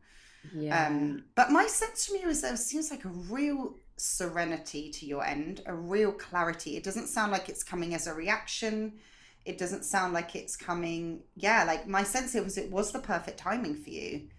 [0.53, 0.87] Yeah.
[0.87, 5.23] Um, but my sense from you is there seems like a real serenity to your
[5.23, 6.75] end, a real clarity.
[6.75, 8.99] It doesn't sound like it's coming as a reaction.
[9.45, 11.21] It doesn't sound like it's coming.
[11.35, 14.29] Yeah, like my sense it was it was the perfect timing for you.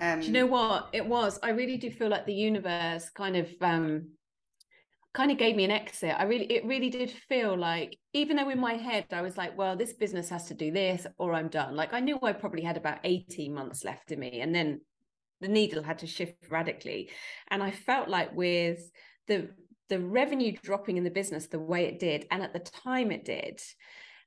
[0.00, 1.38] Um, Do you know what it was?
[1.42, 4.08] I really do feel like the universe kind of um
[5.14, 6.14] kind of gave me an exit.
[6.16, 9.56] I really it really did feel like even though in my head I was like,
[9.58, 11.74] well, this business has to do this or I'm done.
[11.74, 14.80] Like I knew I probably had about 18 months left in me and then
[15.40, 17.10] the needle had to shift radically.
[17.48, 18.80] And I felt like with
[19.26, 19.50] the
[19.88, 23.24] the revenue dropping in the business the way it did and at the time it
[23.24, 23.60] did,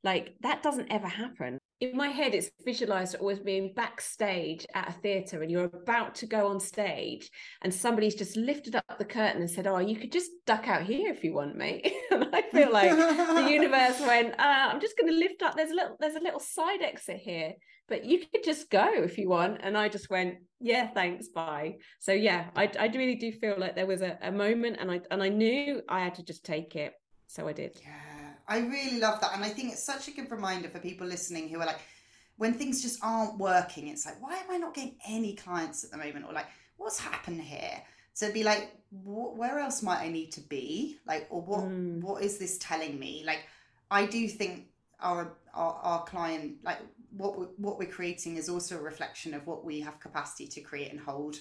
[0.03, 1.57] like that doesn't ever happen.
[1.79, 6.27] In my head it's visualized always being backstage at a theater and you're about to
[6.27, 7.29] go on stage
[7.63, 10.83] and somebody's just lifted up the curtain and said oh you could just duck out
[10.83, 11.91] here if you want mate.
[12.11, 15.71] And i feel like the universe went uh, i'm just going to lift up there's
[15.71, 17.53] a little there's a little side exit here
[17.87, 19.59] but you could just go if you want.
[19.61, 21.75] And i just went yeah thanks bye.
[21.99, 25.01] So yeah i, I really do feel like there was a, a moment and i
[25.09, 26.93] and i knew i had to just take it.
[27.27, 27.77] So i did.
[27.81, 28.10] Yeah,
[28.47, 29.33] I really love that.
[29.35, 31.79] And I think it's such a good reminder for people listening who are like,
[32.37, 35.91] when things just aren't working, it's like, why am I not getting any clients at
[35.91, 36.25] the moment?
[36.27, 37.81] Or like, what's happened here?
[38.13, 40.97] So be like, wh- where else might I need to be?
[41.05, 42.01] Like, or what Mm.
[42.01, 43.23] what is this telling me?
[43.25, 43.43] Like,
[43.89, 44.67] I do think
[44.99, 46.79] our our, our client, like
[47.15, 50.61] what we, what we're creating, is also a reflection of what we have capacity to
[50.61, 51.37] create and hold.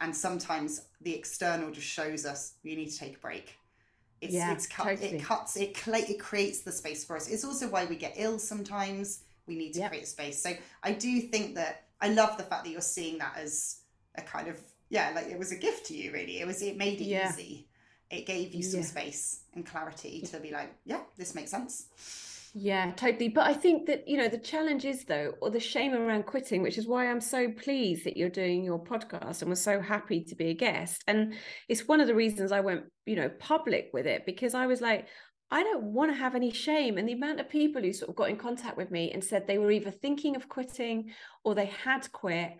[0.00, 3.56] And sometimes the external just shows us you need to take a break.
[4.20, 5.08] It's, Yeah, it's cut, totally.
[5.18, 7.28] it cuts it cla it creates the space for us.
[7.28, 9.22] It's also why we get ill sometimes.
[9.46, 9.90] We need to Yep.
[9.90, 10.42] create space.
[10.42, 10.50] So
[10.82, 13.80] I do think that I love the fact that you're seeing that as
[14.16, 14.58] a kind of
[14.90, 16.12] yeah, like it was a gift to you.
[16.12, 16.62] Really, it was.
[16.62, 17.30] It made it Yeah.
[17.30, 17.68] easy.
[18.10, 18.86] It gave you some Yeah.
[18.86, 21.88] space and clarity to be like, yeah, this makes sense.
[22.60, 23.28] Yeah, totally.
[23.28, 26.60] But I think that, you know, the challenge is though, or the shame around quitting,
[26.60, 30.24] which is why I'm so pleased that you're doing your podcast and was so happy
[30.24, 31.04] to be a guest.
[31.06, 31.34] And
[31.68, 34.80] it's one of the reasons I went, you know, public with it because I was
[34.80, 35.06] like,
[35.52, 36.98] I don't want to have any shame.
[36.98, 39.46] And the amount of people who sort of got in contact with me and said
[39.46, 41.12] they were either thinking of quitting
[41.44, 42.56] or they had quit.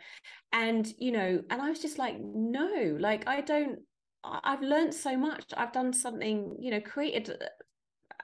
[0.53, 3.81] And, you know, and I was just like, no, like I don't,
[4.23, 5.45] I've learned so much.
[5.57, 7.47] I've done something, you know, created uh,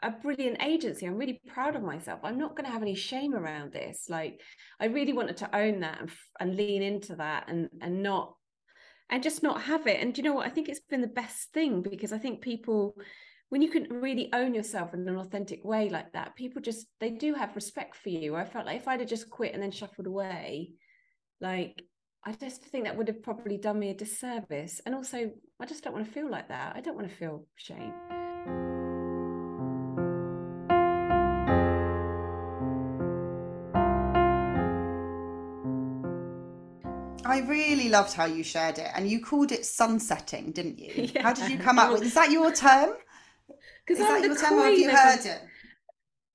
[0.05, 1.07] a brilliant agency.
[1.07, 2.21] I'm really proud of myself.
[2.23, 4.07] I'm not going to have any shame around this.
[4.09, 4.41] Like,
[4.81, 8.35] I really wanted to own that and, and lean into that and and not
[9.11, 10.01] and just not have it.
[10.01, 10.47] And do you know what?
[10.47, 12.95] I think it's been the best thing because I think people,
[13.49, 17.11] when you can really own yourself in an authentic way like that, people just they
[17.11, 18.37] do have respect for you.
[18.37, 20.71] I felt like if I'd have just quit and then shuffled away,
[21.41, 21.83] like
[22.25, 24.81] I just think that would have probably done me a disservice.
[24.87, 25.31] And also,
[25.61, 26.75] I just don't want to feel like that.
[26.75, 27.93] I don't want to feel shame.
[37.35, 41.11] I really loved how you shared it, and you called it sunsetting, didn't you?
[41.21, 42.03] How did you come up with?
[42.03, 42.91] Is that your term?
[43.49, 43.57] Is
[43.87, 45.43] Because that I'm the your term, or have you queen heard it?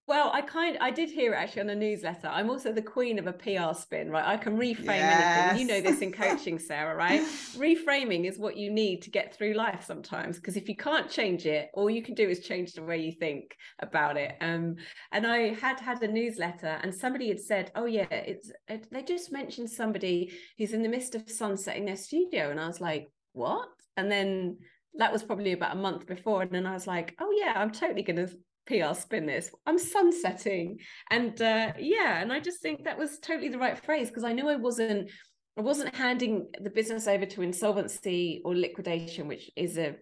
[0.09, 2.29] Well, I kind I did hear it actually on a newsletter.
[2.29, 4.25] I'm also the queen of a PR spin, right?
[4.25, 5.59] I can reframe anything.
[5.59, 7.21] You know this in coaching, Sarah, right?
[7.55, 11.45] Reframing is what you need to get through life sometimes because if you can't change
[11.45, 14.33] it, all you can do is change the way you think about it.
[14.41, 14.77] Um,
[15.11, 19.03] and I had had a newsletter, and somebody had said, "Oh yeah, it's it, they
[19.03, 23.11] just mentioned somebody who's in the midst of sunsetting their studio," and I was like,
[23.33, 24.57] "What?" And then
[24.95, 27.71] that was probably about a month before, and then I was like, "Oh yeah, I'm
[27.71, 28.29] totally gonna."
[28.69, 29.51] PR spin this.
[29.65, 30.77] I'm sunsetting.
[31.09, 34.31] And uh, yeah, and I just think that was totally the right phrase because I
[34.31, 35.09] knew I wasn't
[35.57, 39.95] I wasn't handing the business over to insolvency or liquidation, which is a,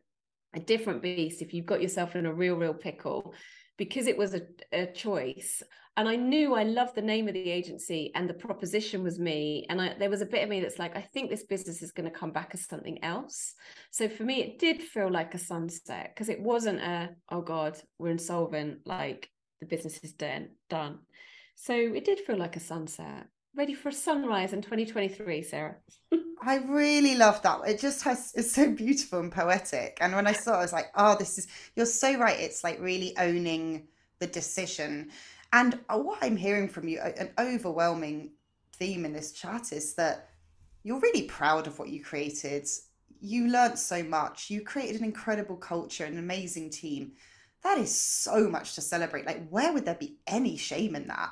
[0.54, 3.34] a different beast if you've got yourself in a real, real pickle,
[3.78, 5.64] because it was a, a choice.
[5.96, 9.66] And I knew I loved the name of the agency and the proposition was me.
[9.70, 11.92] And I, there was a bit of me that's like, I think this business is
[11.92, 13.56] going to come back as something else.
[13.90, 17.80] So for me, it did feel like a sunset because it wasn't a, oh God,
[17.98, 21.00] we're insolvent, like the business is done, done.
[21.56, 23.26] So it did feel like a sunset,
[23.58, 25.76] ready for sunrise in 2023, Sarah.
[26.44, 27.62] I really love that.
[27.68, 29.98] It just has it's so beautiful and poetic.
[30.00, 32.40] And when I saw it, I was like, oh, this is you're so right.
[32.40, 33.88] It's like really owning
[34.20, 35.10] the decision.
[35.52, 38.32] And uh, what I'm hearing from you, an overwhelming
[38.76, 40.30] theme in this chat is that
[40.84, 42.68] you're really proud of what you created.
[43.20, 44.52] You learned so much.
[44.52, 47.14] You created an incredible culture, an amazing team.
[47.64, 49.26] That is so much to celebrate.
[49.26, 51.32] Like, where would there be any shame in that?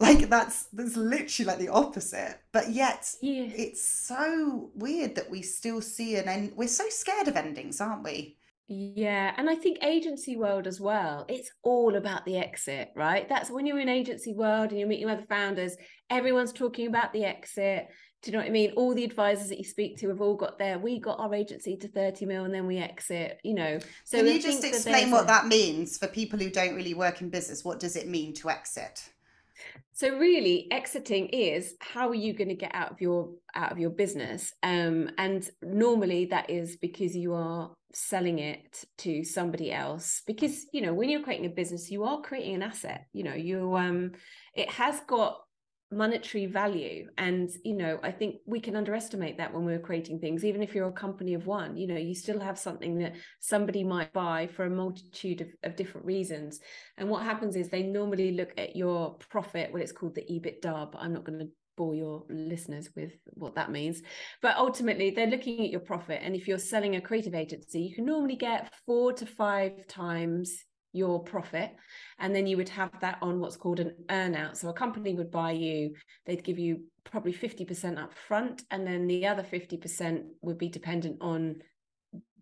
[0.00, 2.40] Like that's that's literally like the opposite.
[2.52, 3.50] But yet Yeah.
[3.54, 6.52] it's so weird that we still see an end.
[6.56, 8.38] We're so scared of endings, aren't we?
[8.72, 11.26] Yeah, and I think agency world as well.
[11.28, 13.28] It's all about the exit, right?
[13.28, 15.76] That's when you're in agency world and you're meeting other founders,
[16.08, 17.88] everyone's talking about the exit.
[18.22, 18.72] Do you know what I mean?
[18.76, 20.78] All the advisors that you speak to have all got there.
[20.78, 23.80] We got our agency to 30 mil and then we exit, you know.
[24.04, 26.94] So Can you just think that explain what that means for people who don't really
[26.94, 27.64] work in business?
[27.64, 29.02] What does it mean to exit?
[29.92, 33.78] So really, exiting is how are you going to get out of your out of
[33.78, 34.52] your business?
[34.62, 40.22] Um, and normally that is because you are selling it to somebody else.
[40.26, 43.06] Because you know when you're creating a business, you are creating an asset.
[43.12, 44.12] You know you um,
[44.54, 45.40] it has got
[45.90, 47.08] monetary value.
[47.18, 50.74] And you know i think we can underestimate that when we're creating things even if
[50.74, 54.48] you're a company of one you know you still have something that somebody might buy
[54.54, 56.60] for a multitude of, of different reasons.
[56.96, 60.90] And what happens is they normally look at your profit well it's called the ebitda
[60.90, 64.02] but i'm not going to bore your listeners with what that means.
[64.42, 66.20] But ultimately they're looking at your profit.
[66.22, 70.64] And if you're selling a creative agency you can normally get four to five times
[70.92, 71.70] your profit
[72.18, 74.56] and then you would have that on what's called an earnout.
[74.56, 75.94] So a company would buy you
[76.26, 81.18] they'd give you probably 50% up front and then the other 50% would be dependent
[81.20, 81.56] on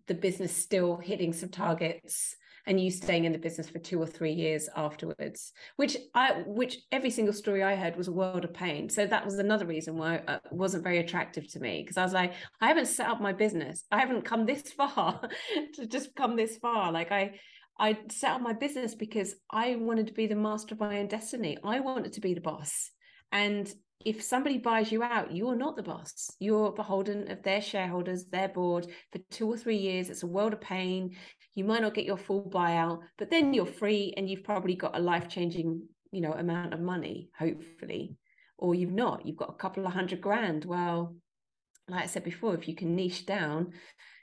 [0.07, 2.35] the business still hitting some targets
[2.67, 6.77] and you staying in the business for two or three years afterwards which i which
[6.93, 8.89] every single story i heard was a world of pain.
[8.89, 12.03] So that was another reason why it uh, wasn't very attractive to me because i
[12.03, 13.85] was like i haven't set up my business.
[13.91, 15.21] I haven't come this far
[15.75, 16.93] to just come this far.
[16.93, 17.39] Like i
[17.79, 21.07] I set up my business because I wanted to be the master of my own
[21.07, 21.59] destiny.
[21.62, 22.91] I wanted to be the boss.
[23.31, 23.72] And
[24.05, 26.31] if somebody buys you out, you're not the boss.
[26.39, 30.09] You're beholden of their shareholders, their board for two or three years.
[30.09, 31.16] It's a world of pain.
[31.55, 34.97] You might not get your full buyout, but then you're free and you've probably got
[34.97, 38.16] a life-changing, you know, amount of money, hopefully.
[38.57, 39.26] Or you've not.
[39.26, 40.64] You've got a couple of hundred grand.
[40.64, 41.16] Well,
[41.89, 43.72] like I said before, if you can niche down,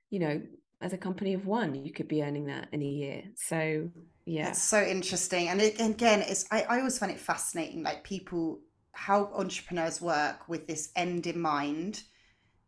[0.09, 0.41] you know,
[0.81, 3.23] as a company of one, you could be earning that in a year.
[3.35, 3.89] So
[4.25, 4.49] yeah.
[4.49, 5.49] It's so interesting.
[5.49, 8.59] And it, again, it's I, I always find it fascinating, like people
[8.93, 12.01] how entrepreneurs work with this end in mind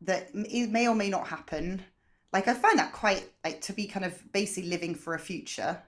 [0.01, 1.81] that it may or may not happen.
[2.33, 5.81] Like I find that quite like to be kind of basically living for a future,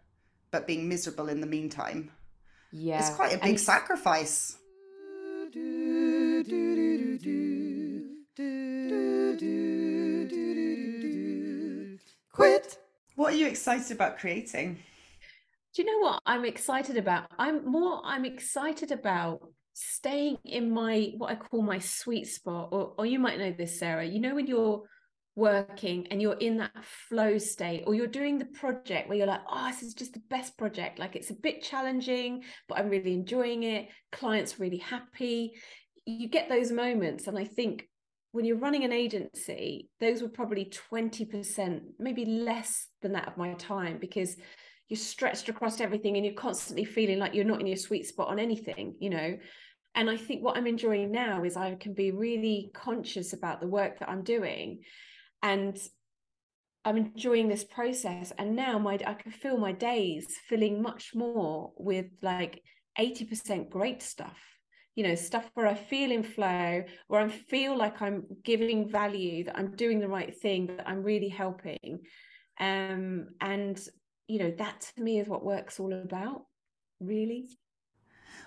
[0.51, 2.11] but being miserable in the meantime.
[2.71, 2.99] Yeah.
[2.99, 4.55] It's quite a And big it's- sacrifice.
[13.29, 14.79] What are you excited about creating?
[15.75, 17.27] Do you know what I'm excited about?
[17.37, 19.41] I'm more I'm excited about
[19.73, 23.77] staying in my what I call my sweet spot or or you might know this
[23.77, 24.03] Sarah.
[24.03, 24.81] You know when you're
[25.35, 29.43] working and you're in that flow state or you're doing the project where you're like,
[29.47, 30.97] "Oh, this is just the best project.
[30.97, 33.89] Like it's a bit challenging, but I'm really enjoying it.
[34.11, 35.53] Clients really happy."
[36.03, 37.88] You get those moments and I think
[38.31, 43.53] when you're running an agency, those were probably 20%, maybe less than that of my
[43.53, 44.35] time because
[44.87, 48.27] you're stretched across everything and you're constantly feeling like you're not in your sweet spot
[48.27, 49.37] on anything, you know.
[49.95, 53.67] And I think what I'm enjoying now is I can be really conscious about the
[53.67, 54.81] work that I'm doing
[55.41, 55.77] and
[56.85, 58.31] I'm enjoying this process.
[58.37, 62.61] And now my I can feel my days filling much more with like
[62.97, 64.37] 80% great stuff
[64.99, 69.45] you know stuff where i feel in flow where i feel like i'm giving value
[69.45, 72.01] that i'm doing the right thing that i'm really helping.
[72.59, 73.79] Um and
[74.27, 76.41] you know that to me is what work's all about
[76.99, 77.47] really.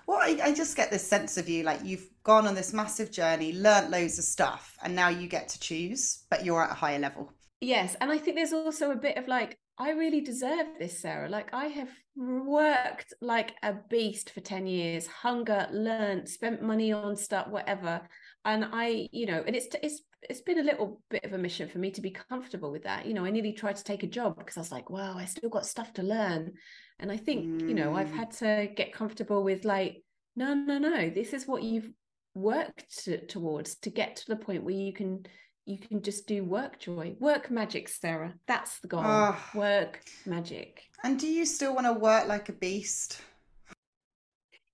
[0.05, 3.09] Well, I, I just get this sense of you like you've gone on this massive
[3.11, 6.75] journey, learnt loads of stuff, and now you get to choose, but you're at a
[6.75, 7.31] higher level.
[7.61, 11.29] yes and i think there's also a bit of like i really deserve this sarah.
[11.29, 17.15] Like i have worked like a beast for 10 years hunger learned spent money on
[17.15, 18.01] stuff whatever.
[18.45, 21.67] And i you know and it's it's it's been a little bit of a mission
[21.67, 23.05] for me to be comfortable with that.
[23.05, 25.25] You know i nearly tried to take a job because i was like wow i
[25.25, 26.53] still got stuff to learn.
[26.99, 28.15] And i think you know i've Mm.
[28.15, 30.03] had to get comfortable with like
[30.35, 31.89] no no no this is what you've
[32.35, 35.25] worked to, towards to get to the point where you can
[35.65, 39.49] you can just do work joy work magic sarah that's the goal Ah.
[39.55, 43.21] work magic And do you still want to work like a beast?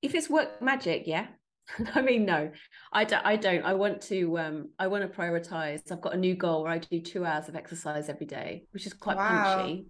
[0.01, 1.27] if it's work magic yeah
[1.93, 2.49] I mean, no,
[2.91, 3.23] I don't.
[3.23, 3.63] I don't.
[3.63, 4.39] I want to.
[4.39, 5.91] Um, I want to prioritize.
[5.91, 8.87] I've got a new goal where I do two hours of exercise every day, which
[8.87, 9.27] is quite Wow.
[9.55, 9.85] punchy.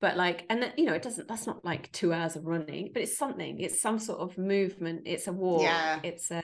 [0.00, 1.26] But like, and that, you know, it doesn't.
[1.26, 3.58] That's not like two hours of running, but it's something.
[3.58, 5.02] It's some sort of movement.
[5.06, 5.62] It's a walk.
[5.62, 5.98] Yeah.
[6.04, 6.40] It's a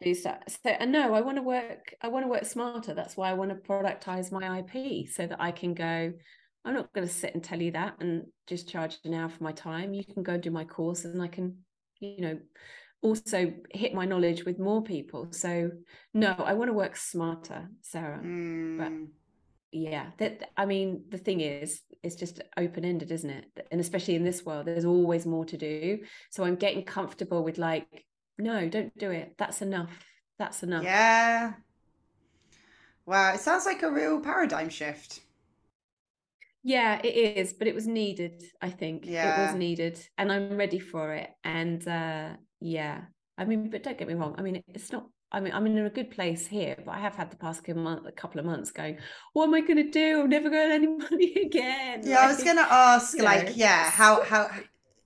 [0.00, 0.34] do so.
[0.48, 1.94] So, and no, I want to work.
[2.02, 2.94] I want to work smarter.
[2.94, 6.12] That's why I want to productize my IP so that I can go.
[6.64, 9.42] I'm not going to sit and tell you that and just charge an hour for
[9.42, 9.94] my time.
[9.94, 11.56] You can go do my course, and I can,
[12.00, 12.38] you know,
[13.02, 15.28] also hit my knowledge with more people.
[15.30, 15.70] So
[16.12, 18.20] no, I want to work smarter, Sarah.
[18.22, 19.08] Mm,
[19.72, 23.46] Yeah, that I mean, the thing is, it's just open ended, isn't it?
[23.70, 26.00] And especially in this world, there's always more to do.
[26.30, 28.04] So I'm getting comfortable with like,
[28.40, 29.34] no, don't do it.
[29.38, 29.92] That's enough.
[30.38, 30.84] That's enough.
[30.84, 31.52] yeah.
[33.06, 35.20] Wow, it sounds like a real paradigm shift.
[36.62, 39.06] Yeah, it is, but it was needed, I think.
[39.06, 39.40] yeah.
[39.40, 41.30] It was needed, and I'm ready for it.
[41.42, 42.30] And uh
[42.60, 43.02] yeah,
[43.38, 44.34] I mean, but don't get me wrong.
[44.38, 47.14] I mean, it's not I mean, I'm in a good place here, but I have
[47.14, 48.98] had the past couple month, a couple of months going,
[49.32, 50.22] what am I going to do?
[50.22, 52.02] I'm never going to any money again.
[52.04, 54.50] Yeah, I was gonna ask, like, know, yeah, how how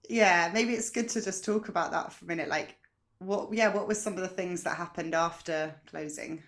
[0.09, 2.49] yeah, maybe it's good to just talk about that for a minute.
[2.49, 2.77] Like
[3.25, 6.43] what yeah, what were some of the things that happened after closing?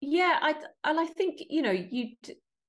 [0.00, 2.08] Yeah, I and I think you know you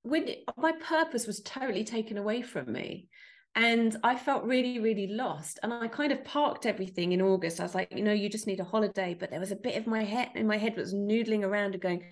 [0.03, 3.07] when my purpose was totally taken away from me,
[3.55, 5.59] and I felt really really lost.
[5.63, 7.59] And I kind of parked everything in August.
[7.59, 9.15] I was like, you know, you just need a holiday.
[9.17, 11.81] But there was a bit of my head in my head was noodling around and
[11.81, 12.03] going,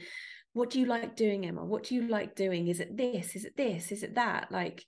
[0.53, 1.64] what do you like doing, Emma?
[1.64, 2.68] What do you like doing?
[2.68, 3.36] Is it this?
[3.36, 3.91] Is it this?
[3.91, 4.51] Is it that?
[4.51, 4.84] Like,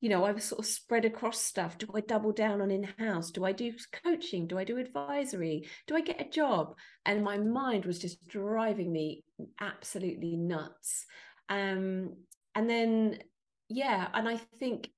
[0.00, 1.76] you know, I was sort of spread across stuff.
[1.76, 3.30] Do I double down on in-house?
[3.30, 3.72] Do I do
[4.04, 4.46] coaching?
[4.46, 5.68] Do I do advisory?
[5.86, 6.74] Do I get a job?
[7.04, 9.24] And my mind was just driving me
[9.60, 11.04] absolutely nuts.
[11.48, 12.16] Um,
[12.54, 13.18] and then,
[13.68, 14.88] yeah, and I think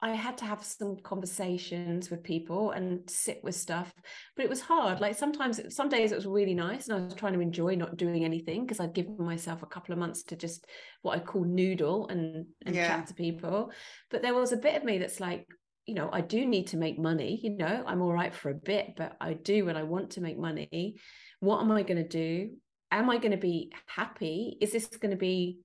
[0.00, 3.92] I had to have some conversations with people and sit with stuff,
[4.36, 5.00] but it was hard.
[5.00, 7.96] Like sometimes, some days it was really nice, and I was trying to enjoy not
[7.96, 10.66] doing anything because I'd given myself a couple of months to just
[11.02, 12.86] what I call noodle and and Yeah.
[12.86, 13.72] chat to people.
[14.10, 15.48] But there was a bit of me that's like,
[15.86, 17.40] you know, I do need to make money.
[17.42, 20.20] You know, I'm all right for a bit, but I do when I want to
[20.20, 20.96] make money.
[21.40, 22.50] What am I going to do?
[22.90, 24.56] Am I going to be happy?
[24.60, 25.58] Is this going to be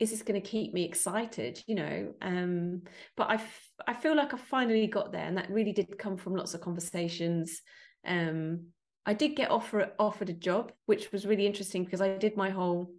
[0.00, 2.14] is this going to keep me excited you know?
[2.22, 2.82] Um
[3.16, 6.16] but i f- i feel like i finally got there and that really did come
[6.16, 7.60] from lots of conversations.
[8.06, 8.66] Um
[9.06, 12.50] i did get offer offered a job which was really interesting because i did my
[12.50, 12.90] whole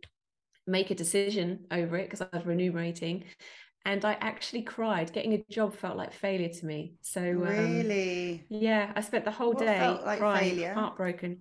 [0.68, 3.24] make a decision over it because i was remunerating
[3.86, 5.12] and i actually cried.
[5.12, 6.94] Getting a job felt like failure to me.
[7.02, 8.46] So um, Really?
[8.50, 10.74] yeah i spent the whole What day like crying failure?
[10.74, 11.38] heartbroken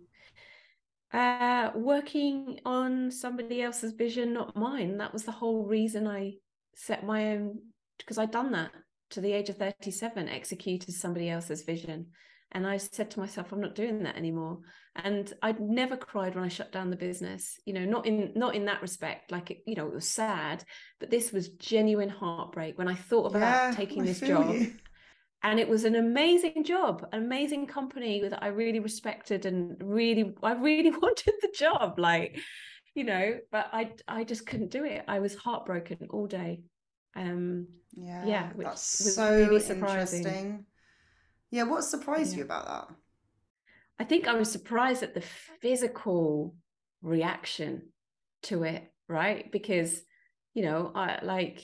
[1.13, 4.99] uh working on somebody else's vision not mine.
[4.99, 6.35] That was the whole reason i
[6.75, 7.59] set my own
[7.99, 8.71] because i'd done that
[9.11, 12.07] to the age of 37 executed somebody else's vision.
[12.53, 14.59] And i said to myself i'm not doing that anymore.
[14.95, 18.55] And i'd never cried when i shut down the business you know not in not
[18.55, 20.65] in that respect like it, you know it was sad
[20.99, 24.49] but this was genuine heartbreak when i thought about Yeah, taking I this job.
[24.55, 24.73] you.
[25.43, 30.34] And it was an amazing job an amazing company that i really respected and really
[30.43, 32.38] i really wanted the job like
[32.95, 36.61] you know but i i just couldn't do it i was heartbroken all day
[37.16, 37.66] um
[38.20, 40.22] Yeah, which that's was so really surprising.
[40.24, 40.66] interesting.
[41.51, 42.38] Yeah, what surprised Yeah.
[42.38, 42.97] you about that?
[43.99, 45.20] i think i was surprised at the
[45.61, 46.55] physical
[47.03, 47.82] reaction
[48.43, 50.03] to it right because
[50.55, 51.62] you know i like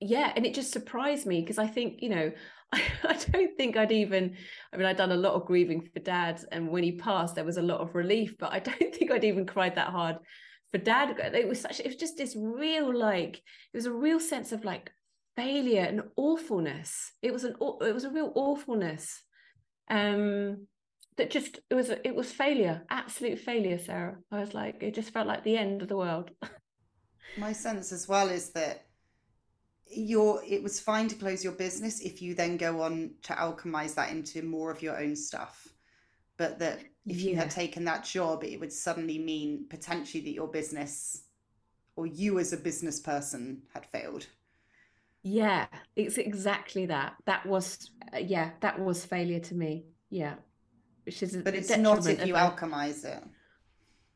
[0.00, 2.30] yeah and it just surprised me because i think you know
[2.72, 4.36] I, I don't think i'd even
[4.72, 7.44] i mean i'd done a lot of grieving for dad and when he passed there
[7.44, 10.18] was a lot of relief but i don't think i'd even cried that hard
[10.70, 11.18] for dad.
[11.34, 14.64] It was such it was just this real like it was a real sense of
[14.64, 14.90] like
[15.36, 17.12] failure and awfulness.
[17.22, 19.22] It was an it was a real awfulness
[19.90, 20.66] um
[21.16, 24.18] that just it was it was failure absolute failure sarah.
[24.30, 26.30] I was like it just felt like the end of the world.
[27.38, 28.86] My sense as well is that
[29.90, 33.94] your it was fine to close your business if you then go on to alchemize
[33.94, 35.68] that into more of your own stuff.
[36.36, 40.48] But that if you had taken that job, it would suddenly mean potentially that your
[40.48, 41.22] business
[41.96, 44.26] or you as a business person had failed.
[45.24, 45.66] Yeah,
[45.96, 47.14] it's exactly that.
[47.26, 49.86] That was, uh, yeah, that was failure to me.
[50.10, 50.34] Yeah,
[51.04, 53.22] which is But it's not if you alchemize it.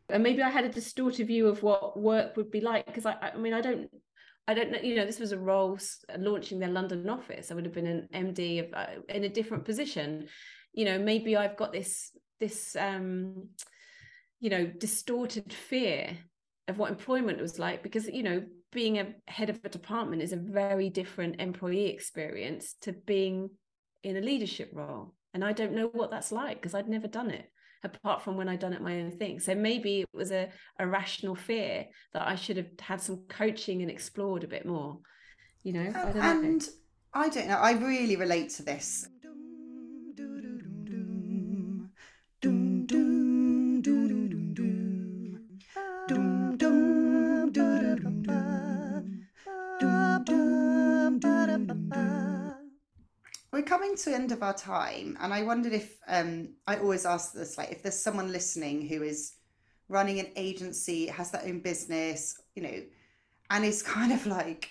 [0.09, 3.16] and maybe I had a distorted view of what work would be like because I,
[3.35, 3.91] I mean, I don't,
[4.49, 4.78] I don't know.
[4.80, 7.51] You know, this was a role s- launching their London office.
[7.51, 10.28] I would have been an MD of uh, in a different position.
[10.72, 13.49] You know, maybe I've got this this um,
[14.40, 16.18] you know, distorted fear
[16.68, 20.32] of what employment was like because you know being a head of a department is
[20.32, 23.51] a very different employee experience to being
[24.03, 27.30] in a leadership role and I don't know what that's like because I'd never done
[27.30, 27.51] it
[27.85, 29.41] apart from when I'd done it my own thing.
[29.41, 33.83] So maybe it was a, a rational fear that I should have had some coaching
[33.83, 34.99] and explored a bit more.
[35.62, 36.66] You know, um, I and know.
[37.14, 37.59] I don't know.
[37.59, 39.09] I really relate to this.
[53.93, 57.32] Coming to the end of our time, and I wondered if um, I always ask
[57.32, 59.34] this, like, if there's someone listening who is
[59.88, 62.82] running an agency, has their own business, you know,
[63.51, 64.70] and is kind of like,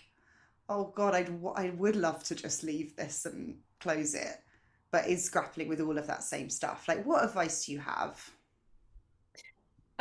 [0.69, 4.37] oh God, I'd I would love to just leave this and close it,
[4.91, 6.87] but is grappling with all of that same stuff.
[6.87, 8.27] Like, what advice do you have?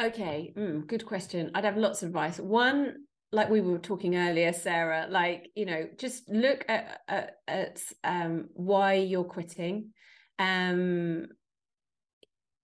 [0.00, 1.50] Okay, mm, good question.
[1.54, 2.38] I'd have lots of advice.
[2.38, 7.82] One, like we were talking earlier sarah like you know just look at at, at
[8.04, 9.90] um why you're quitting.
[10.38, 11.26] Um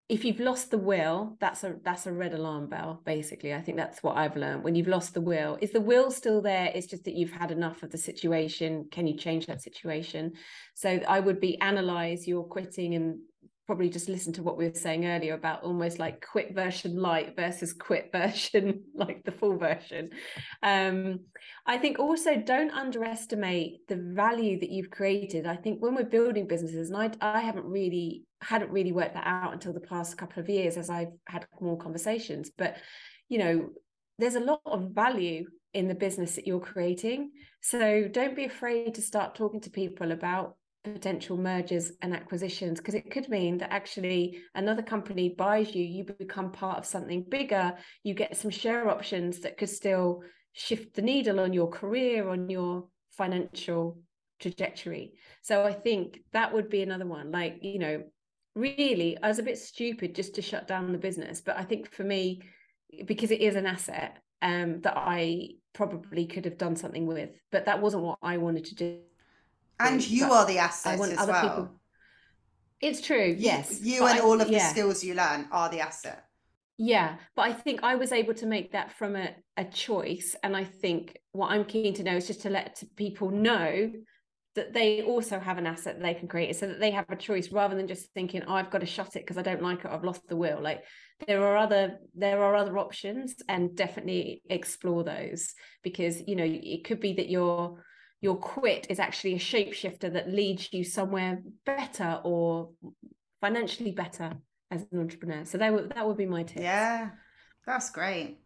[0.09, 3.53] if you've lost the will that's a that's a red alarm bell basically.
[3.55, 4.65] I think that's what i've learned.
[4.65, 6.71] When you've lost the will is the will still there?
[6.75, 8.89] It's just that you've had enough of the situation.
[8.91, 10.33] Can you change that situation?
[10.75, 13.19] So i would be analyze your quitting and
[13.67, 17.35] probably just listen to what we were saying earlier about almost like quit version light
[17.37, 20.11] versus quit version like the full version.
[20.63, 21.21] Um,
[21.67, 25.47] i think also don't underestimate the value that you've created.
[25.47, 29.27] I think when we're building businesses and i, I haven't really hadn't really worked that
[29.27, 32.77] out until the past couple of years as i've had more conversations but
[33.31, 33.71] you know
[34.19, 35.47] there's a lot of value
[35.77, 37.31] in the business that you're creating.
[37.61, 40.57] So don't be afraid to start talking to people about
[40.95, 46.05] potential mergers and acquisitions because it could mean that actually another company buys you you
[46.05, 50.23] become part of something bigger you get some share options that could still
[50.53, 53.99] shift the needle on your career on your financial
[54.41, 55.15] trajectory.
[55.43, 58.03] So i think that would be another one like you know
[58.55, 61.93] really i was a bit stupid just to shut down the business but i think
[61.93, 62.41] for me
[63.05, 67.67] because it is an asset um that i probably could have done something with but
[67.67, 68.99] that wasn't what i wanted to do
[69.79, 71.43] and you are the asset as well.
[71.43, 71.71] People...
[72.81, 73.81] It's true, yes.
[73.83, 74.59] You, you and I, all of yeah.
[74.59, 76.25] the skills you learn are the asset.
[76.79, 80.37] Yeah, but I think I was able to make that from a, a choice.
[80.43, 83.91] And I think what I'm keen to know is just to let people know
[84.57, 87.17] that they also have an asset that they can create so that they have a
[87.17, 89.85] choice rather than just thinking oh, i've got to shut it because i don't like
[89.85, 90.83] it i've lost the will like
[91.29, 96.85] there are other there are other options and definitely explore those because you know it
[96.85, 97.79] could be that you're
[98.21, 102.71] your quit is actually a shapeshifter that leads you somewhere better or
[103.41, 104.33] financially better
[104.71, 105.45] as an entrepreneur.
[105.45, 106.63] So that would that would be my tip.
[106.63, 107.11] Yeah,
[107.67, 108.39] that's great.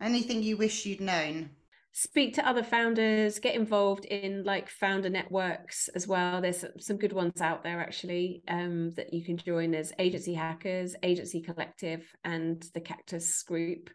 [0.00, 1.50] Anything you wish you'd known?
[1.92, 6.42] Speak to other founders, get involved in like founder networks as well.
[6.42, 9.70] There's some good ones out there actually um, that you can join.
[9.70, 13.88] There's Agency Hackers, Agency Collective, and the Cactus Group.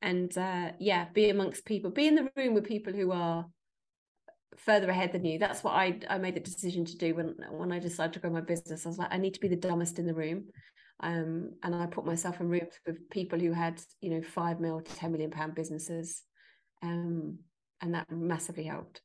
[0.00, 3.44] And uh, yeah, be amongst people, be in the room with people who are
[4.56, 5.38] further ahead than you.
[5.38, 8.30] That's what I I made the decision to do when when I decided to grow
[8.30, 8.84] my business.
[8.84, 10.44] I was like, I need to be the dumbest in the room.
[11.00, 14.80] Um, and I put myself in rooms with people who had, you know, five mil
[14.80, 16.22] to 10 million pound businesses.
[16.82, 17.38] Um,
[17.80, 19.00] and that massively helped.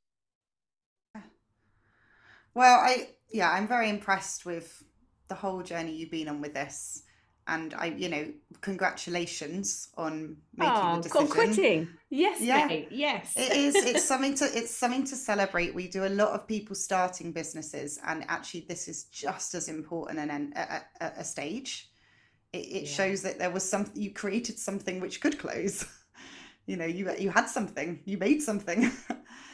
[2.54, 4.84] Well, I yeah, I'm very impressed with
[5.28, 7.04] the whole journey you've been on with this
[7.48, 8.28] and I, you know,
[8.62, 11.28] congratulations on making oh, the decision.
[11.28, 11.88] quitting.
[12.10, 12.68] Yes, yeah.
[12.68, 12.90] Mate.
[12.92, 13.34] Yes.
[13.36, 13.76] it is.
[13.86, 15.74] It's something to it's something to celebrate.
[15.74, 20.20] We do a lot of people starting businesses, and actually, this is just as important
[20.20, 21.90] an a, a, a stage.
[22.54, 22.90] It, it yeah.
[22.90, 25.86] shows that there was something you created something which could close.
[26.66, 28.92] you know, you you had something, you made something.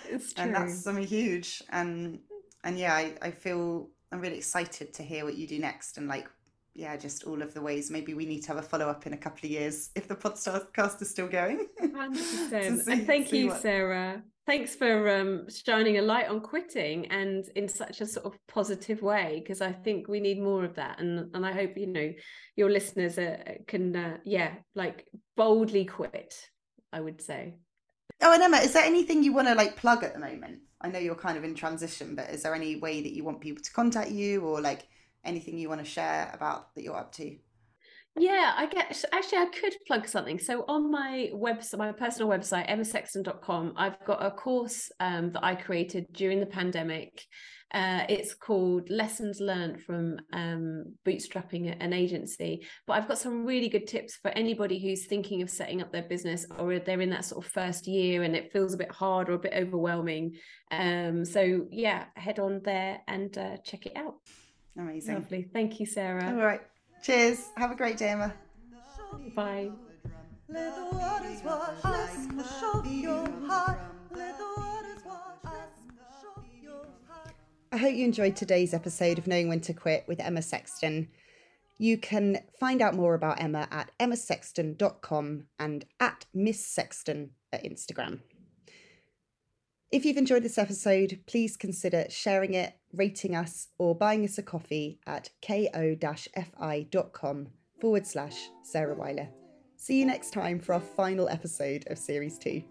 [0.10, 0.44] It's true.
[0.44, 1.64] and that's something huge.
[1.70, 2.20] And
[2.64, 6.08] and yeah, I, I feel I'm really excited to hear what you do next and
[6.08, 6.28] like
[6.76, 7.92] yeah, just all of the ways.
[7.92, 10.16] Maybe we need to have a follow up in a couple of years if the
[10.16, 11.68] podcast is still going.
[11.82, 12.88] 100%.
[12.88, 13.62] and thank you, what...
[13.62, 14.24] Sarah.
[14.46, 19.02] Thanks for um, shining a light on quitting and in such a sort of positive
[19.02, 21.00] way, because I think we need more of that.
[21.00, 22.12] And and I hope you know
[22.58, 25.06] your listeners uh, can, uh, yeah, like
[25.38, 26.36] boldly quit.
[26.92, 27.56] I would say.
[28.22, 30.60] Oh, and Emma, is there anything you want to like plug at the moment?
[30.80, 33.42] I know you're kind of in transition, but is there any way that you want
[33.42, 34.88] people to contact you or like
[35.26, 37.38] anything you want to share about that you're up to?
[38.16, 40.38] Yeah, I guess actually I could plug something.
[40.38, 45.56] So on my website, my personal website, emmasexton.com, I've got a course um, that I
[45.56, 47.26] created during the pandemic.
[47.74, 52.68] Uh, it's called Lessons Learned from um, Bootstrapping an Agency.
[52.86, 56.04] But I've got some really good tips for anybody who's thinking of setting up their
[56.04, 59.28] business or they're in that sort of first year and it feels a bit hard
[59.28, 60.36] or a bit overwhelming.
[60.70, 64.18] Um, so yeah, head on there and uh, check it out.
[64.78, 65.16] Amazing.
[65.16, 65.44] Lovely.
[65.54, 66.30] Thank you, Sarah.
[66.30, 66.62] All right.
[67.04, 67.50] Cheers.
[67.58, 68.34] Have a great day, Emma.
[69.36, 69.72] Bye.
[70.50, 73.80] Let the waters wash us, wash over your heart.
[74.12, 77.34] Let the waters wash us, wash over your heart.
[77.72, 81.08] I hope you enjoyed today's episode of Knowing When to Quit with Emma Sexton.
[81.78, 88.20] You can find out more about Emma at emmasexton.com and at Miss Sexton at Instagram.
[89.92, 94.44] If you've enjoyed this episode, please consider sharing it, rating us, or buying us a
[94.44, 96.88] coffee at ko-fi.com
[97.82, 99.30] forward slash Sarah Weiler.
[99.76, 102.64] See you next time for our final episode of Series 2.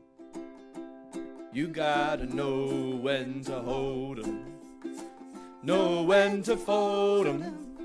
[1.53, 4.55] You gotta know when to hold 'em,
[5.63, 7.77] know when to fold 'em,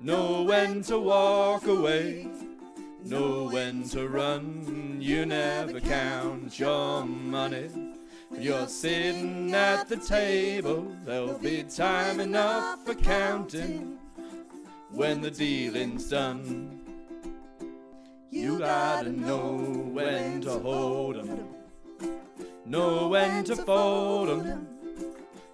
[0.00, 2.28] know when to walk away,
[3.04, 4.98] know when to run.
[5.00, 7.68] You never count your money.
[8.38, 13.98] You're sitting at the table, there'll be time enough for counting
[14.90, 16.80] when the dealing's done.
[18.30, 19.56] You gotta know
[19.92, 21.48] when to hold 'em.
[22.66, 24.66] Know when to fold 'em,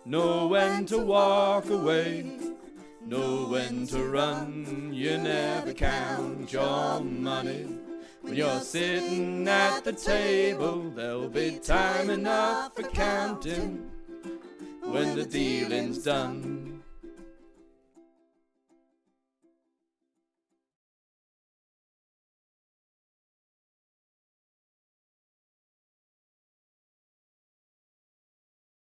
[0.04, 2.24] know when to walk away,
[3.04, 4.90] know when to run.
[4.92, 7.79] You never count your money.
[8.22, 13.90] When you're sitting at the table, there'll be time enough for counting
[14.82, 16.69] when the dealing's done.